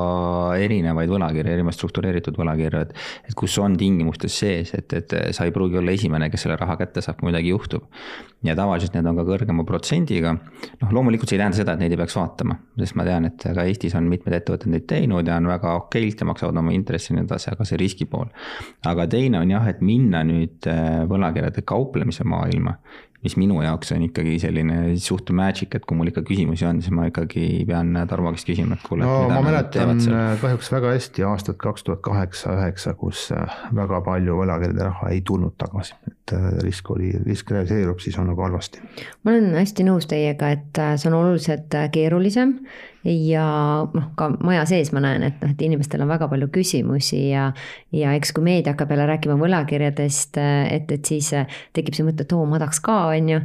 [0.59, 2.93] erinevaid võlakirju, erinevaid struktureeritud võlakirju, et,
[3.29, 6.77] et kus on tingimustes sees, et, et sa ei pruugi olla esimene, kes selle raha
[6.79, 7.85] kätte saab, kui midagi juhtub.
[8.43, 10.33] ja tavaliselt need on ka kõrgema protsendiga.
[10.81, 13.47] noh, loomulikult see ei tähenda seda, et neid ei peaks vaatama, sest ma tean, et
[13.55, 17.13] ka Eestis on mitmed ettevõtted neid teinud ja on väga okeilt ja maksavad oma intressi
[17.13, 18.29] ja nii edasi, aga see riski pool.
[18.85, 22.77] aga teine on jah, et minna nüüd äh, võlakirjade kauplemise maailma
[23.23, 26.93] mis minu jaoks on ikkagi selline suht magic, et kui mul ikka küsimusi on, siis
[26.95, 29.05] ma ikkagi pean Tarmo käest küsima, et kuule.
[29.07, 30.01] no ma mäletan
[30.41, 35.21] kahjuks väga hästi aastat kaks tuhat kaheksa, üheksa, kus äh, väga palju võlakirjade raha ei
[35.25, 38.83] tulnud tagasi, et äh, risk oli, risk realiseerub, siis on nagu halvasti.
[39.23, 42.57] ma olen hästi nõus teiega, et äh, see on oluliselt keerulisem
[43.03, 43.45] ja
[43.93, 47.49] noh, ka maja sees ma näen, et noh, et inimestel on väga palju küsimusi ja
[47.93, 51.29] ja eks kui meedia hakkab jälle rääkima võlakirjadest, et, et siis
[51.75, 53.41] tekib see mõte, et oo, ma tahaks ka, on ju.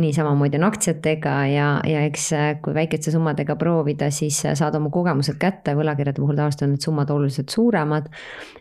[0.00, 2.28] nii samamoodi on aktsiatega ja, ja eks
[2.62, 7.10] kui väikeste summadega proovida, siis saad oma kogemused kätte, võlakirjade puhul tavaliselt on need summad
[7.10, 8.06] oluliselt suuremad.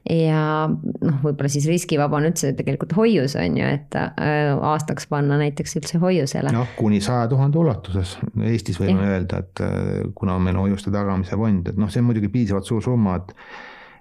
[0.09, 5.37] ja noh, võib-olla siis riskivaba on üldse tegelikult hoius, on ju, et äh, aastaks panna
[5.39, 6.53] näiteks üldse hoiusele.
[6.55, 8.17] noh, kuni saja tuhande ulatuses,
[8.49, 9.13] Eestis võime ja.
[9.15, 12.83] öelda, et äh, kuna meil hoiuste tagamise fond, et noh, see on muidugi piisavalt suur
[12.85, 13.35] summa, et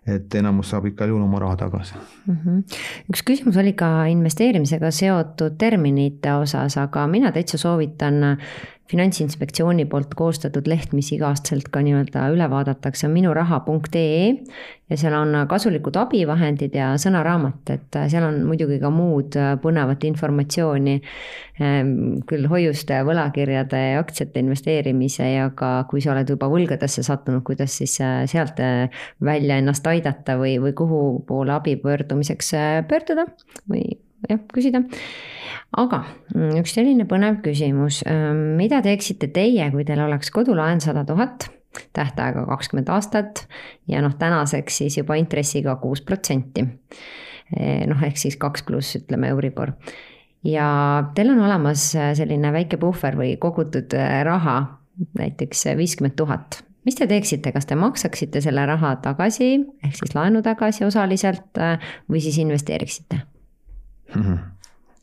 [0.09, 2.37] et enamus saab igal juhul oma raha tagasi mm.
[2.37, 2.63] -hmm.
[3.13, 8.39] üks küsimus oli ka investeerimisega seotud terminite osas, aga mina täitsa soovitan
[8.89, 14.31] finantsinspektsiooni poolt koostatud leht, mis iga-aastaselt ka nii-öelda üle vaadatakse, on minuraha.ee
[14.89, 20.97] ja seal on kasulikud abivahendid ja sõnaraamat, et seal on muidugi ka muud põnevat informatsiooni.
[21.61, 21.93] Ehm,
[22.31, 27.77] küll hoiuste, võlakirjade ja aktsiate investeerimise ja ka, kui sa oled juba võlgadesse sattunud, kuidas
[27.83, 28.65] siis sealt
[29.21, 32.55] välja ennast aidata või, või kuhu poole abi pöördumiseks
[32.89, 33.29] pöörduda
[33.69, 34.83] või jah, küsida.
[35.79, 36.01] Aga
[36.33, 38.01] mm, üks selline põnev küsimus,
[38.57, 41.51] mida teeksite teie, kui teil oleks kodulaen sada tuhat,
[41.97, 43.45] tähtaega kakskümmend aastat
[43.91, 46.65] ja noh, tänaseks siis juba intressiga kuus protsenti.
[47.53, 49.75] E, noh, ehk siis kaks pluss ütleme Euribor.
[50.45, 50.69] ja
[51.15, 53.93] teil on olemas selline väike puhver või kogutud
[54.25, 54.59] raha,
[55.19, 56.63] näiteks viiskümmend tuhat.
[56.89, 61.61] Mis te teeksite, kas te maksaksite selle raha tagasi ehk siis laenu tagasi osaliselt
[62.09, 63.27] või siis investeeriksite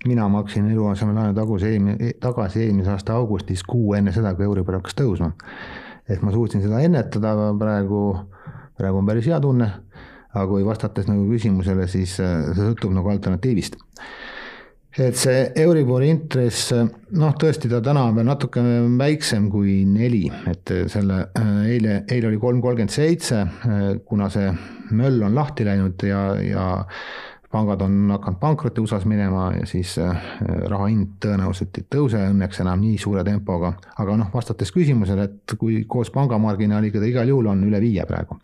[0.06, 4.97] mina maksin eluasemelaenu taguse eelmine, tagasi eelmise aasta augustis, kuu enne seda, kui Euribor hakkas
[4.99, 5.32] tõusma.
[6.10, 8.01] et ma suutsin seda ennetada, praegu,
[8.78, 9.72] praegu on päris hea tunne,
[10.36, 13.80] aga kui vastates nagu küsimusele, siis äh, see sõltub nagu alternatiivist.
[14.95, 18.62] et see Euribori intress, noh, tõesti, ta täna on veel natuke
[18.99, 24.53] väiksem kui neli, et selle äh, eile, eile oli kolm kolmkümmend seitse, äh, kuna see
[24.93, 26.68] möll on lahti läinud ja, ja
[27.56, 30.26] pangad on hakanud pankrotti USA-s minema ja siis äh,
[30.68, 33.74] raha hind tõenäoliselt ei tõuse õnneks enam nii suure tempoga.
[34.01, 38.38] aga noh, vastates küsimusele, et kui koos pangamarginaaliga ta igal juhul on üle viie praegu,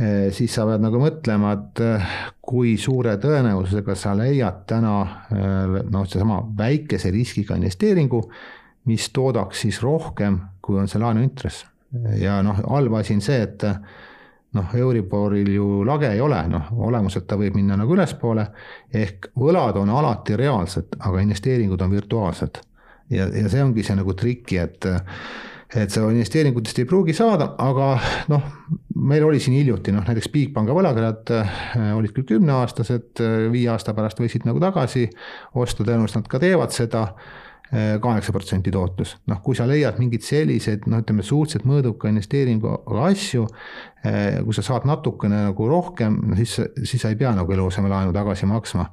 [0.00, 2.14] äh, siis sa pead nagu mõtlema, et äh,
[2.50, 4.94] kui suure tõenäosusega sa leiad täna
[5.30, 8.24] noh, seesama väikese riskiga investeeringu,
[8.90, 11.66] mis toodaks siis rohkem, kui on see laenuintress.
[12.18, 13.66] ja noh, halb asi on see, et
[14.56, 18.46] noh, Euriboril ju lage ei ole, noh, olemuselt ta võib minna nagu ülespoole,
[18.94, 22.60] ehk võlad on alati reaalsed, aga investeeringud on virtuaalsed.
[23.10, 24.90] ja, ja see ongi see nagu triki, et
[25.70, 27.92] et sa investeeringutest ei pruugi saada, aga
[28.32, 28.46] noh,
[29.06, 31.60] meil oli siin hiljuti noh, näiteks Bigpanga võlakirjad äh,
[31.94, 33.22] olid küll kümneaastased,
[33.52, 35.06] viie aasta pärast võisid nagu tagasi
[35.54, 37.04] osta, tõenäoliselt nad ka teevad seda
[38.02, 39.16] kaheksa protsenti tootlus.
[39.30, 43.46] noh, kui sa leiad mingeid selliseid noh, ütleme suhteliselt mõõduka investeeringuga asju,
[44.04, 48.14] eh, kui sa saad natukene nagu rohkem, no siis, siis sa ei pea nagu eluasemelaenu
[48.16, 48.90] tagasi maksma.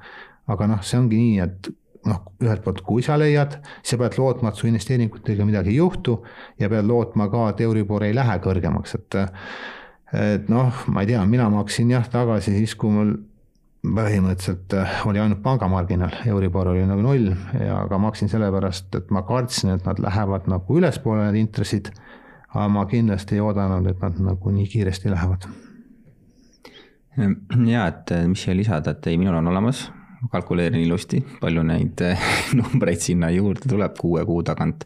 [0.47, 1.69] aga noh, see ongi nii, et
[2.07, 6.21] noh, ühelt poolt, kui sa leiad, sa pead lootma, et su investeeringutega midagi ei juhtu
[6.59, 9.19] ja pead lootma ka, et Euribor ei lähe kõrgemaks, et
[10.15, 13.09] et noh, ma ei tea, mina maksin jah tagasi siis, kui mul
[13.86, 19.23] põhimõtteliselt äh, oli ainult pangamarginaal, Euribor oli nagu null ja aga maksin sellepärast, et ma
[19.28, 21.91] kartsin, et nad lähevad nagu ülespoole, need intressid.
[22.53, 25.47] aga ma kindlasti ei oodanud, et nad nagu nii kiiresti lähevad.
[27.67, 29.88] ja, et mis siia lisada, et ei, minul on olemas
[30.32, 32.24] kalkuleerin ilusti, palju neid eh,
[32.57, 34.86] numbreid sinna juurde tuleb kuue kuu tagant.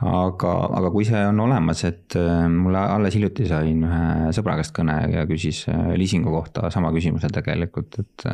[0.00, 4.74] aga, aga kui see on olemas, et eh, mulle alles hiljuti sain ühe sõbra käest
[4.76, 8.28] kõne ja küsis eh, liisingu kohta sama küsimuse tegelikult, et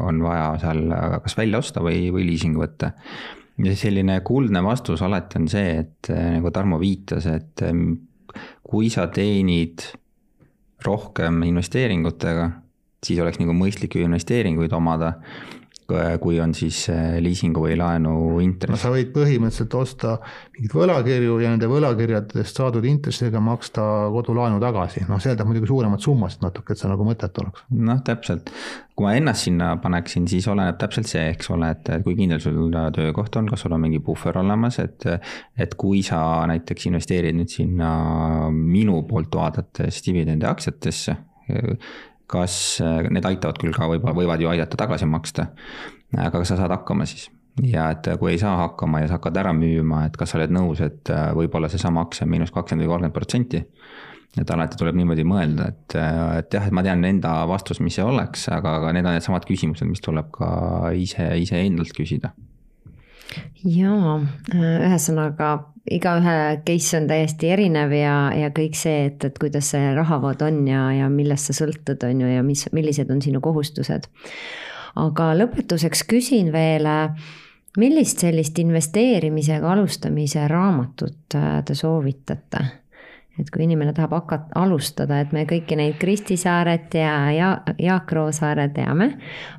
[0.00, 0.84] on vaja seal
[1.24, 2.92] kas välja osta või, või liising võtta
[3.64, 7.62] ja selline kuldne vastus alati on see, et nagu Tarmo viitas, et
[8.66, 9.84] kui sa teenid
[10.84, 12.50] rohkem investeeringutega
[13.04, 15.14] siis oleks nagu mõistlik ju investeeringuid omada
[16.20, 18.72] kui on siis äh, liisingu või laenu intress.
[18.72, 20.14] no sa võid põhimõtteliselt osta
[20.54, 23.84] mingeid võlakirju ja nende võlakirjadest saadud intressiga maksta
[24.14, 27.66] kodulaenu tagasi, noh, see eeldab muidugi suuremat summasid natuke, et see nagu mõtet oleks.
[27.76, 28.48] noh, täpselt,
[28.96, 32.72] kui ma ennast sinna paneksin, siis oleneb täpselt see, eks ole, et kui kindel sul
[32.96, 35.04] töökoht on, kas sul on mingi puhver olemas, et
[35.60, 37.92] et kui sa näiteks investeerid nüüd sinna
[38.48, 41.18] minu poolt vaadates dividendi aktsiatesse,
[42.30, 45.50] kas äh, need aitavad küll ka võib-olla, võivad ju aidata tagasi maksta,
[46.16, 47.28] aga kas sa saad hakkama siis?
[47.62, 50.54] ja et kui ei saa hakkama ja sa hakkad ära müüma, et kas sa oled
[50.54, 53.62] nõus, et äh, võib-olla seesama aktsia on miinus kakskümmend või kolmkümmend protsenti.
[54.34, 57.94] et alati tuleb niimoodi mõelda, et, äh, et jah, et ma tean enda vastus, mis
[57.94, 62.32] see oleks, aga, aga need on needsamad küsimused, mis tuleb ka ise, iseendalt küsida.
[63.62, 64.18] jaa,
[64.54, 65.52] ühesõnaga
[65.90, 70.62] igaühe case on täiesti erinev ja, ja kõik see, et, et kuidas see rahavood on
[70.68, 74.08] ja, ja millest sa sõltud, on ju, ja mis, millised on sinu kohustused.
[74.96, 76.88] aga lõpetuseks küsin veel,
[77.76, 82.64] millist sellist investeerimisega alustamise raamatut äh, te soovitate?
[83.34, 87.48] et kui inimene tahab hakata, alustada, et me kõiki neid Kristi Saaret ja, ja
[87.82, 89.08] Jaak Roosaare teame,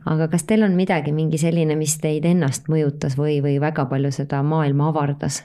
[0.07, 4.13] aga kas teil on midagi, mingi selline, mis teid ennast mõjutas või, või väga palju
[4.15, 5.43] seda maailma avardas?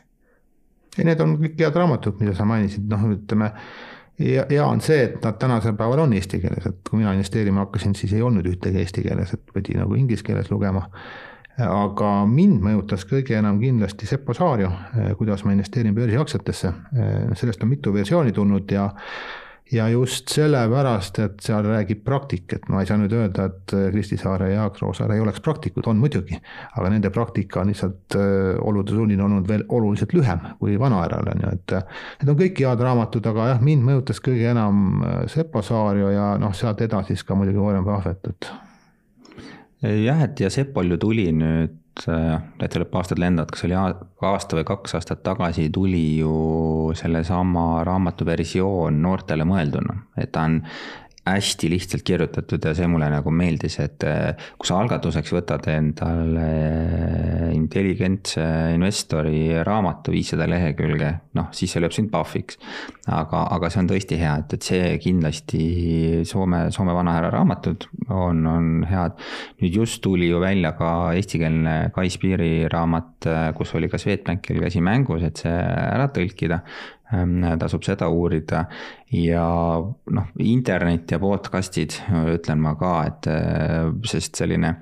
[0.98, 3.52] Ei, need on kõik head raamatud, mida sa mainisid, noh, ütleme
[4.20, 7.64] ja hea on see, et nad tänasel päeval on eesti keeles, et kui mina investeerima
[7.64, 10.86] hakkasin, siis ei olnud ühtegi eesti keeles, et pidi nagu inglise keeles lugema.
[11.60, 14.70] aga mind mõjutas kõige enam kindlasti Seppo Saarjo,
[15.18, 16.72] kuidas ma investeerin börsiaktsiatesse,
[17.36, 18.86] sellest on mitu versiooni tulnud ja
[19.72, 23.86] ja just sellepärast, et seal räägib praktik, et ma ei saa nüüd öelda, et äh,
[23.94, 26.38] Kristi Saare ja Jaak Roosaare ei oleks praktikud, on muidugi,
[26.74, 31.44] aga nende praktika on lihtsalt äh, olude sunnil olnud veel oluliselt lühem kui Vanaerale, on
[31.44, 35.62] ju, et äh, need on kõik head raamatud, aga jah, mind mõjutas kõige enam Sepo
[35.66, 38.50] Saarjo ja noh, sealt edasi siis ka muidugi Warren Buffett, et
[40.04, 44.66] jah, et ja Sepol ju tuli nüüd täitsa lõpp aastad lendavad, kas oli aasta või
[44.68, 50.60] kaks aastat tagasi tuli ju sellesama raamatu versioon noortele mõelduna, et ta on
[51.28, 56.46] hästi lihtsalt kirjutatud ja see mulle nagu meeldis, et eh, kui sa algatuseks võtad endale
[57.54, 58.44] intelligentse
[58.74, 62.58] investori raamatu viissada lehekülge, noh, siis see lööb sind pahviks.
[63.10, 65.62] aga, aga see on tõesti hea, et, et see kindlasti
[66.28, 69.18] Soome, Soome vanahärra raamatud on, on head.
[69.60, 74.80] nüüd just tuli ju välja ka eestikeelne Kai Spiiri raamat, kus oli ka Swedbankil käsi
[74.84, 76.62] mängus, et see ära tõlkida
[77.60, 78.64] tasub seda uurida
[79.14, 79.44] ja
[79.80, 81.96] noh, internet ja podcast'id
[82.36, 84.76] ütlen ma ka, et äh, sest selline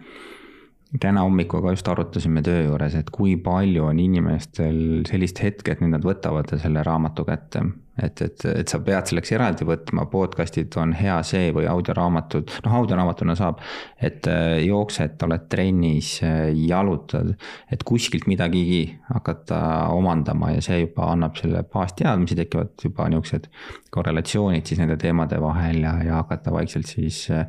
[1.00, 5.82] täna hommikul ka just arutasime töö juures, et kui palju on inimestel sellist hetke, et
[5.84, 7.64] nüüd nad võtavad selle raamatu kätte.
[8.02, 12.76] Et, et, et sa pead selleks eraldi võtma, podcast'id on hea see või audioraamatud, noh
[12.80, 13.62] audioraamatuna saab,
[14.00, 17.34] et äh, jooksed, oled trennis, äh, jalutad,
[17.72, 19.60] et kuskilt midagigi hakata
[19.94, 23.50] omandama ja see juba annab selle baasteadmisi, tekivad juba niisugused
[23.94, 27.46] korrelatsioonid siis nende teemade vahel ja, ja hakata vaikselt siis äh,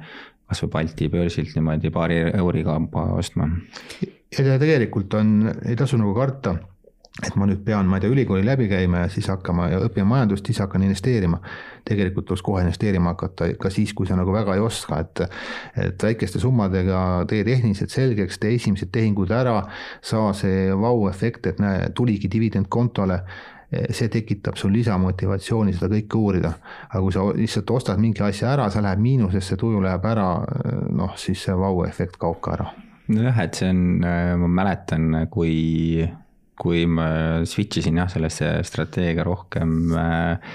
[0.50, 3.50] kasvõi Balti börsilt niimoodi paari euri kaupa ostma.
[4.38, 6.56] ja tegelikult on, ei tasu nagu karta,
[7.28, 10.08] et ma nüüd pean, ma ei tea, ülikooli läbi käima ja siis hakkama ja õppima
[10.08, 11.42] majandust, siis hakkan investeerima.
[11.90, 15.22] tegelikult tuleks kohe investeerima hakata ka siis, kui sa nagu väga ei oska, et
[15.76, 19.64] et väikeste summadega tee tehnilised selgeks, tee esimesed tehingud ära,
[20.02, 23.24] saa see vau-efekt, et näe, tuligi dividend kontole
[23.70, 26.54] see tekitab sul lisamotivatsiooni seda kõike uurida.
[26.90, 30.30] aga kui sa lihtsalt ostad mingi asja ära, sa lähed miinusesse, tuju läheb ära,
[30.90, 32.72] noh, siis see vau-efekt kaob ka ära.
[33.08, 33.84] nojah, et see on,
[34.42, 36.08] ma mäletan, kui,
[36.60, 37.08] kui ma
[37.48, 40.54] switch isin jah, sellesse strateegia rohkem äh,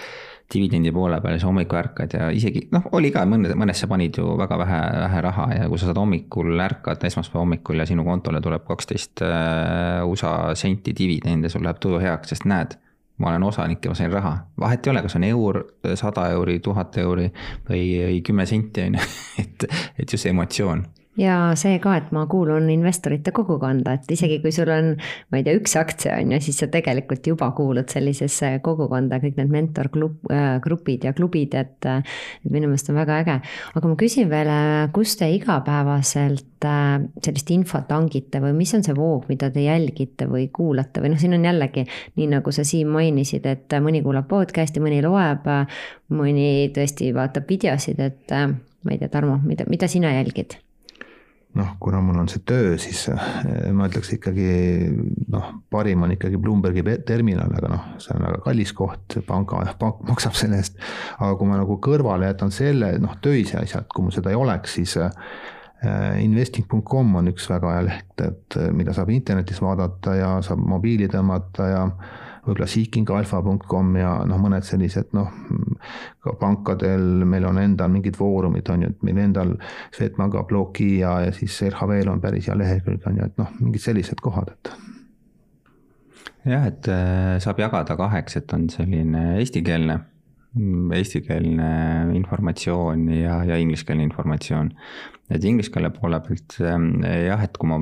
[0.55, 4.37] dividendi poole peal, siis hommikul ärkad ja isegi noh, oli ka mõne, mõnesse panid ju
[4.39, 8.43] väga vähe, vähe raha ja kui sa saad hommikul ärkad, esmaspäeva hommikul ja sinu kontole
[8.45, 9.25] tuleb kaksteist
[10.05, 12.77] USA senti dividende, sul läheb tuju heaks, sest näed
[13.19, 14.35] ma olen osanik ja ma sain raha.
[14.61, 15.61] vahet ei ole, kas on eur,
[15.95, 17.29] sada euri, tuhat euri
[17.69, 19.09] või, või kümme senti, on ju,
[19.43, 19.67] et,
[19.99, 20.85] et just see emotsioon
[21.21, 24.93] ja see ka, et ma kuulun investorite kogukonda, et isegi kui sul on,
[25.31, 29.39] ma ei tea, üks aktsia on ju, siis sa tegelikult juba kuulud sellisesse kogukonda, kõik
[29.39, 31.79] need mentorgrupid ja klubid, et.
[31.85, 33.39] et minu meelest on väga äge,
[33.79, 34.51] aga ma küsin veel,
[34.95, 40.29] kus te igapäevaselt äh, sellist infot hangite või mis on see voog, mida te jälgite
[40.31, 41.87] või kuulate või noh, siin on jällegi
[42.19, 45.49] nii nagu sa Siim mainisid, et mõni kuulab podcast'i, mõni loeb,
[46.15, 48.37] mõni tõesti vaatab videosid, et
[48.85, 50.64] ma ei tea, Tarmo, mida, mida sina jälgid?
[51.55, 54.49] Noh, kuna mul on see töö, siis eh, ma ütleks ikkagi
[55.33, 60.03] noh, parim on ikkagi Bloombergi terminal, aga noh, see on väga kallis koht, panga, pank
[60.11, 60.81] maksab selle eest.
[61.19, 64.75] aga kui ma nagu kõrvale jätan selle, noh, töise asjad, kui mul seda ei oleks,
[64.81, 65.15] siis eh,
[66.25, 71.71] investing.com on üks väga hea leht, et mida saab internetis vaadata ja saab mobiili tõmmata
[71.71, 71.89] ja
[72.45, 75.31] võib-olla seekingalpha.com ja noh, mõned sellised noh,
[76.25, 79.55] ka pankadel meil on endal mingid foorumid on ju, et meil endal
[79.95, 83.85] Swedbanka blogi ja, ja siis RHV-l on päris hea lehekülg on ju, et noh, mingid
[83.85, 84.75] sellised kohad, et
[86.45, 89.99] jah, et äh, saab jagada kaheks, et on selline eestikeelne,
[90.95, 91.69] eestikeelne
[92.15, 94.73] informatsioon ja, ja ingliskeelne informatsioon.
[95.33, 97.81] et inglise keele poole pealt äh, jah, et kui ma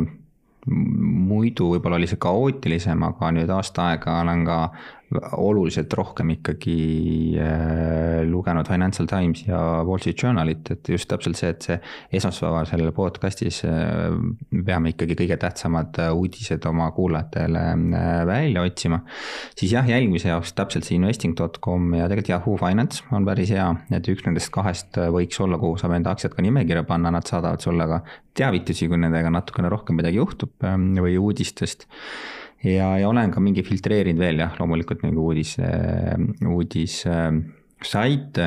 [0.70, 4.58] muidu võib-olla oli see kaootilisem, aga nüüd aasta aega olen ka
[5.36, 6.76] oluliselt rohkem ikkagi
[7.40, 11.76] äh, lugenud Financial Times ja Wall Street Journalit, et just täpselt see, et see
[12.18, 14.16] esmaspäevasel podcast'is äh,
[14.66, 17.64] peame ikkagi kõige tähtsamad äh, uudised oma kuulajatele
[18.28, 19.02] välja otsima.
[19.58, 24.12] siis jah, jälgimise jaoks täpselt see investing.com ja tegelikult Yahoo Finance on päris hea, et
[24.12, 27.88] üks nendest kahest võiks olla, kuhu saab enda aktsiad ka nimekirja panna, nad saadavad sulle
[27.90, 28.02] ka
[28.38, 31.86] teavitusi, kui nendega natukene rohkem midagi juhtub või uudistest
[32.64, 35.56] ja, ja olen ka mingi filtreerinud veel jah, loomulikult nagu uudis,
[36.48, 37.02] uudis
[37.82, 38.44] saite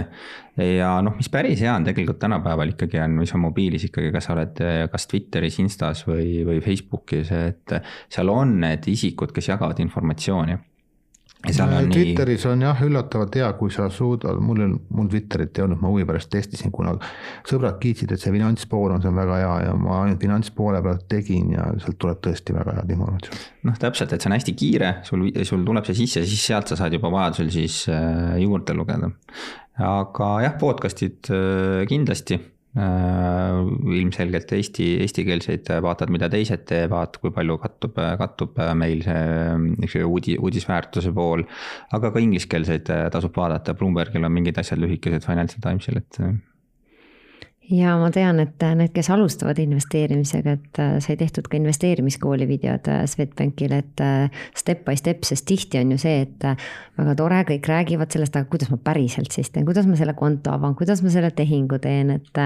[0.56, 4.30] ja noh, mis päris hea on tegelikult tänapäeval ikkagi on, mis on mobiilis ikkagi, kas
[4.30, 4.62] sa oled
[4.92, 7.76] kas Twitteris, Instas või, või Facebookis, et
[8.08, 10.56] seal on need isikud, kes jagavad informatsiooni
[11.92, 12.52] Twitteris nii...
[12.52, 16.06] on jah üllatavalt hea, kui sa suudad, mul on, mul Twitterit ei olnud, ma huvi
[16.08, 17.12] pärast testisin kunagi.
[17.50, 21.54] sõbrad kiitsid, et see finantspool on, on väga hea ja ma ainult finantspoole pealt tegin
[21.58, 23.46] ja sealt tuleb tõesti väga head informatsiooni.
[23.70, 26.80] noh, täpselt, et see on hästi kiire, sul, sul tuleb see sisse, siis sealt sa
[26.80, 29.12] saad juba vajadusel siis äh, juurde lugeda.
[29.86, 37.56] aga jah, podcast'id äh, kindlasti Äh, ilmselgelt Eesti, eestikeelseid vaatad, mida teised teevad, kui palju
[37.62, 41.46] kattub, kattub meil see, see uudi-, uudisväärtuse pool.
[41.96, 46.20] aga ka ingliskeelseid tasub vaadata, Bloombergil on mingid asjad lühikesed Financial Timesil, et
[47.72, 52.90] ja ma tean, et need, kes alustavad investeerimisega, et äh, sai tehtud ka investeerimiskooli videod
[52.92, 56.48] äh, Swedbankile, et äh, step by step, sest tihti on ju see, et
[57.00, 60.54] väga tore, kõik räägivad sellest, aga kuidas ma päriselt siis teen, kuidas ma selle konto
[60.54, 62.44] avan, kuidas ma selle tehingu teen, et.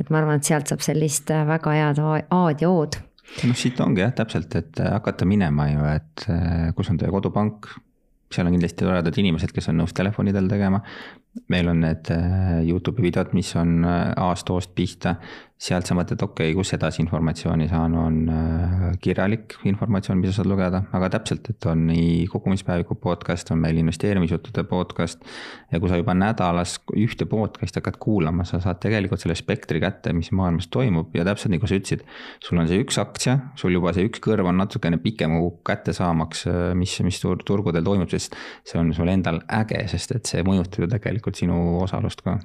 [0.00, 3.00] et ma arvan, et sealt saab sellist väga head A-d ja O-d.
[3.48, 6.26] noh, siit ongi jah, täpselt, et hakata minema ju, et
[6.76, 7.68] kus on teie kodupank
[8.34, 10.80] seal on kindlasti toredad inimesed, kes on nõus telefonidel tegema,
[11.48, 15.16] meil on need äh, Youtube'i videod, mis on äh, A-stoost pihta,
[15.64, 20.48] sealt sa mõtled, okei okay,, kus edasi informatsiooni saan, on äh, kirjalik informatsioon, mida saad
[20.50, 25.24] lugeda, aga täpselt, et on nii kogumispäeviku podcast, on meil investeerimisjuttude podcast.
[25.72, 30.12] ja kui sa juba nädalas ühte podcast'i hakkad kuulama, sa saad tegelikult selle spektri kätte,
[30.12, 32.04] mis maailmas toimub ja täpselt nagu sa ütlesid.
[32.44, 36.44] sul on see üks aktsia, sul juba see üks kõrv on natukene pikem kätte saamaks,
[36.76, 40.92] mis, mis turgudel toimub, sest see on sul endal äge, sest et see mõjutab ju
[40.92, 42.38] tegelikult sinu osalust ka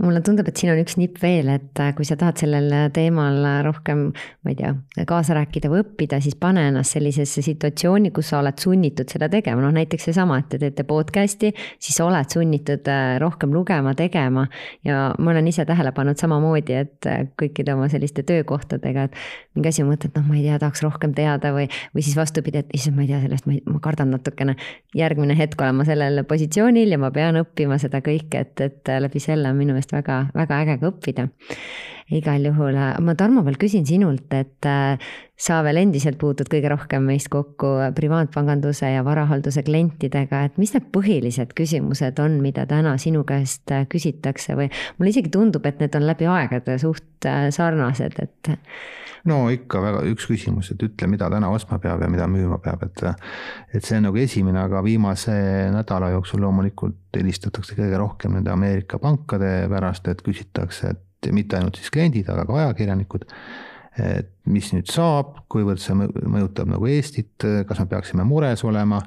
[0.00, 3.44] mulle tundub, et siin on üks nipp veel, et äh, kui sa tahad sellel teemal
[3.66, 4.06] rohkem,
[4.42, 4.72] ma ei tea,
[5.08, 9.60] kaasa rääkida või õppida, siis pane ennast sellisesse situatsiooni, kus sa oled sunnitud seda tegema,
[9.64, 14.46] noh näiteks seesama, et te teete podcast'i, siis sa oled sunnitud äh, rohkem lugema, tegema.
[14.84, 19.20] ja ma olen ise tähele pannud samamoodi, et äh, kõikide oma selliste töökohtadega, et
[19.56, 22.72] mingi asi mõtled, noh, ma ei tea, tahaks rohkem teada või, või siis vastupidi, et
[22.74, 24.56] issand, ma ei tea sellest, ma, ma kardan natukene.
[24.96, 29.20] järgmine hetk olen ma sellel positsioonil ja ma pean õppima seda kõike, et, et läbi
[29.22, 31.28] selle on minu meelest väga, väga äge ka õppida.
[32.10, 34.98] Igal juhul, ma Tarmo veel küsin sinult, et äh,
[35.38, 40.88] sa veel endiselt puutud kõige rohkem meist kokku privaatpanganduse ja varahalduse klientidega, et mis need
[40.94, 45.94] põhilised küsimused on, mida täna sinu käest äh, küsitakse või mulle isegi tundub, et need
[45.98, 48.52] on läbi aegade suht äh, sarnased, et
[49.28, 52.82] no ikka väga üks küsimus, et ütle, mida täna ostma peab ja mida müüma peab,
[52.88, 53.04] et.
[53.72, 55.34] et see on nagu esimene, aga viimase
[55.74, 61.78] nädala jooksul loomulikult helistatakse kõige rohkem nende Ameerika pankade pärast, et küsitakse, et mitte ainult
[61.78, 63.26] siis kliendid, aga ka ajakirjanikud.
[64.00, 69.02] et mis nüüd saab, kuivõrd see mõjutab nagu Eestit, kas me peaksime mures olema.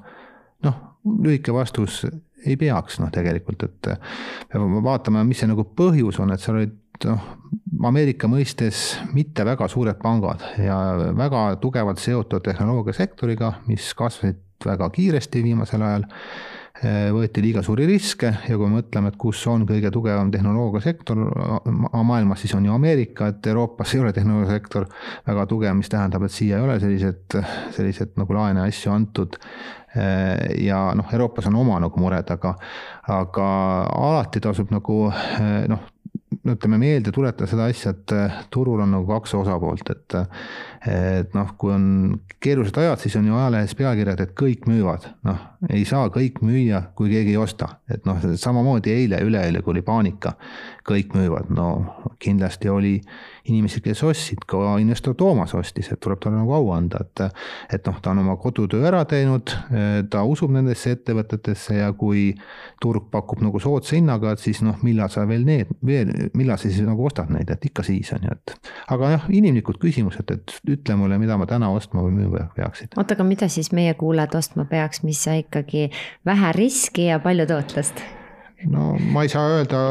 [0.64, 2.06] noh, lühike vastus
[2.46, 3.90] ei peaks noh, tegelikult, et
[4.52, 6.76] peame vaatama, mis see nagu põhjus on, et seal olid
[7.10, 7.30] noh,
[7.86, 10.78] Ameerika mõistes mitte väga suured pangad ja
[11.18, 16.06] väga tugevalt seotud tehnoloogiasektoriga, mis kasvasid väga kiiresti viimasel ajal
[16.84, 21.22] võeti liiga suuri riske ja kui mõtleme, et kus on kõige tugevam tehnoloogiasektor
[22.04, 24.90] maailmas, siis on ju Ameerika, et Euroopas ei ole tehnoloogiasektor
[25.28, 27.40] väga tugev, mis tähendab, et siia ei ole sellised,
[27.78, 29.40] sellised nagu laene asju antud.
[29.96, 32.58] Eh, ja noh, Euroopas on oma nagu mured, aga,
[33.16, 33.50] aga
[33.96, 35.88] alati tasub nagu eh, noh,
[36.46, 38.14] ütleme meelde tuletada seda asja, et
[38.54, 40.18] turul on nagu kaks osapoolt, et
[40.86, 41.86] et noh, kui on
[42.44, 46.82] keerulised ajad, siis on ju ajalehes pealkirjad, et kõik müüvad, noh, ei saa kõik müüa,
[46.98, 50.36] kui keegi ei osta, et noh, samamoodi eile, üleeile, kui oli paanika,
[50.86, 51.70] kõik müüvad, no
[52.22, 53.00] kindlasti oli
[53.50, 57.24] inimesi, kes ostsid, ka investor Toomas ostis, et tuleb talle nagu au anda, et
[57.76, 59.52] et noh, ta on oma kodutöö ära teinud,
[60.10, 62.28] ta usub nendesse ettevõtetesse ja kui
[62.82, 66.70] turg pakub nagu soodsa hinnaga, et siis noh, millal sa veel need, veel, millal sa
[66.70, 68.56] siis nagu ostad neid, et ikka siis on ju, et.
[68.94, 72.92] Aga jah, inimlikud küsimused, et ütle mulle, mida ma täna ostma või müüma peaksin.
[72.98, 75.90] oota, aga mida siis meie kuulajad ostma peaks, mis ikkagi
[76.26, 78.04] vähe riski ja palju tootlust?
[78.72, 79.82] no ma ei saa öelda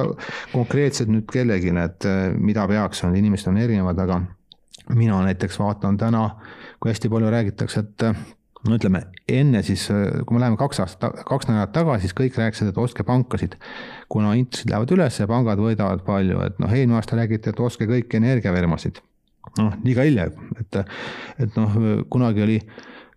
[0.52, 4.20] konkreetselt nüüd kellelegi, et eh, mida peaks, inimesed on erinevad, aga
[4.94, 6.28] mina näiteks vaatan täna,
[6.80, 8.24] kui hästi palju räägitakse, et eh,
[8.68, 12.38] no ütleme, enne siis, eh, kui me läheme kaks aastat, kaks nädalat tagasi, siis kõik
[12.40, 13.58] rääkisid, et ostke pankasid.
[14.08, 17.88] kuna intressid lähevad üles ja pangad võidavad palju, et noh, eelmine aasta räägiti, et ostke
[17.90, 19.02] kõiki energiafirmasid.
[19.58, 20.28] Noh, liiga hilja,
[20.60, 20.82] et,
[21.38, 21.78] et noh,
[22.10, 22.58] kunagi oli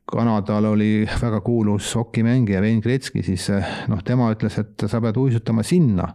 [0.07, 3.49] Kanadal oli väga kuulus hokimängija Wayne Gretzky, siis
[3.91, 6.07] noh, tema ütles, et sa pead uisutama sinna,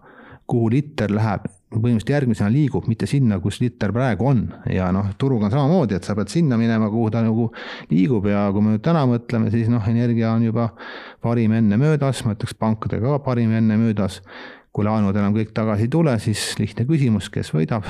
[0.48, 1.44] kuhu liter läheb,
[1.74, 4.42] põhimõtteliselt järgmisena liigub, mitte sinna, kus liter praegu on.
[4.72, 7.50] ja noh, turuga on samamoodi, et sa pead sinna minema, kuhu ta nagu
[7.92, 10.70] liigub ja kui me nüüd täna mõtleme, siis noh, energia on juba
[11.20, 14.22] parim enne möödas, ma ütleks pankadega ka parim enne möödas.
[14.72, 17.84] kui laenud enam kõik tagasi ei tule, siis lihtne küsimus, kes võidab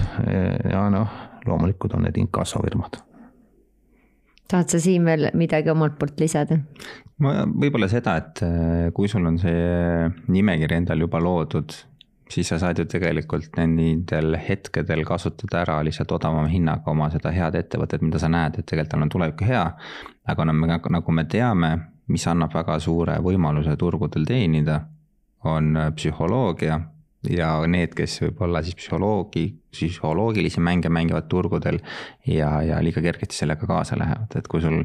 [0.66, 1.12] ja noh,
[1.46, 3.02] loomulikult on need inkassofirmad
[4.52, 6.58] tahad sa siin veel midagi omalt poolt lisada?
[7.22, 11.74] ma võib-olla seda, et äh, kui sul on see nimekiri endal juba loodud,
[12.32, 17.56] siis sa saad ju tegelikult nendel hetkedel kasutada ära lihtsalt odavama hinnaga oma seda head
[17.60, 19.64] ettevõtet, mida sa näed, et tegelikult tal on tulevik hea.
[20.26, 21.72] aga nagu me teame,
[22.08, 24.80] mis annab väga suure võimaluse turgudel teenida,
[25.44, 26.80] on psühholoogia
[27.30, 31.78] ja need, kes võib-olla siis psühholoogi, psühholoogilisi mänge mängivad turgudel
[32.26, 34.82] ja, ja liiga kergesti sellega kaasa lähevad, et kui sul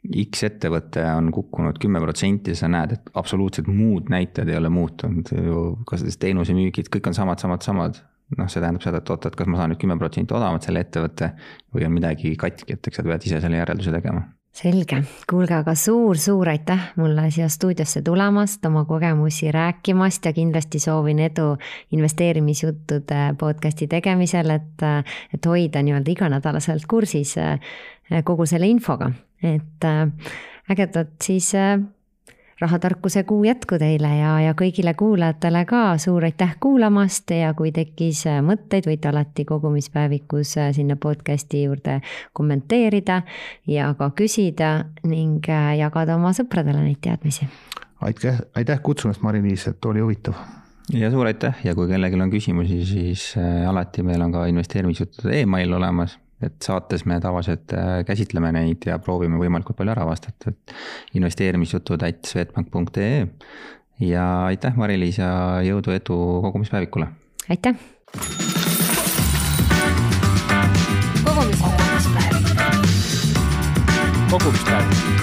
[0.00, 5.28] X ettevõte on kukkunud kümme protsenti, sa näed, et absoluutselt muud näitajad ei ole muutunud.
[5.36, 8.00] Ju, kasutades teenusemüügid, kõik on samad, samad, samad.
[8.38, 10.84] noh, see tähendab seda, et oot, et kas ma saan nüüd kümme protsenti odavamalt selle
[10.86, 11.32] ettevõtte
[11.74, 15.74] või on midagi katki, et eks sa pead ise selle järelduse tegema selge, kuulge, aga
[15.78, 21.54] suur-suur aitäh mulle siia stuudiosse tulemast, oma kogemusi rääkimast ja kindlasti soovin edu
[21.92, 24.86] investeerimisjuttude podcast'i tegemisel, et,
[25.34, 27.72] et hoida nii-öelda iganädalaselt kursis eh,
[28.24, 30.34] kogu selle infoga, et eh,
[30.70, 31.78] ägedat siis eh,
[32.60, 38.26] rahatarkuse kuu jätku teile ja, ja kõigile kuulajatele ka suur aitäh kuulamast ja kui tekkis
[38.28, 42.00] äh, mõtteid, võite alati kogumispäevikus äh, sinna podcast'i juurde
[42.36, 43.22] kommenteerida
[43.66, 44.70] ja ka küsida
[45.08, 47.48] ning äh, jagada oma sõpradele neid teadmisi.
[48.00, 50.36] aitäh, aitäh kutsumast, Mari-Liis, et oli huvitav
[50.92, 53.34] ja suur aitäh ja kui kellelgi on küsimusi, siis
[53.68, 58.98] alati meil on ka investeerimisjuttude email olemas et saates me tavaliselt äh, käsitleme neid ja
[59.02, 60.74] proovime võimalikult palju ära vastata, et
[61.20, 63.26] investeerimisjutud at swedbank.ee
[64.06, 65.32] ja aitäh, Mari-Liis ja
[65.66, 67.10] jõudu-edu kogumispäevikule!
[67.48, 67.76] aitäh!
[71.24, 72.00] kogumispäevik.
[74.30, 75.19] kogumispäevik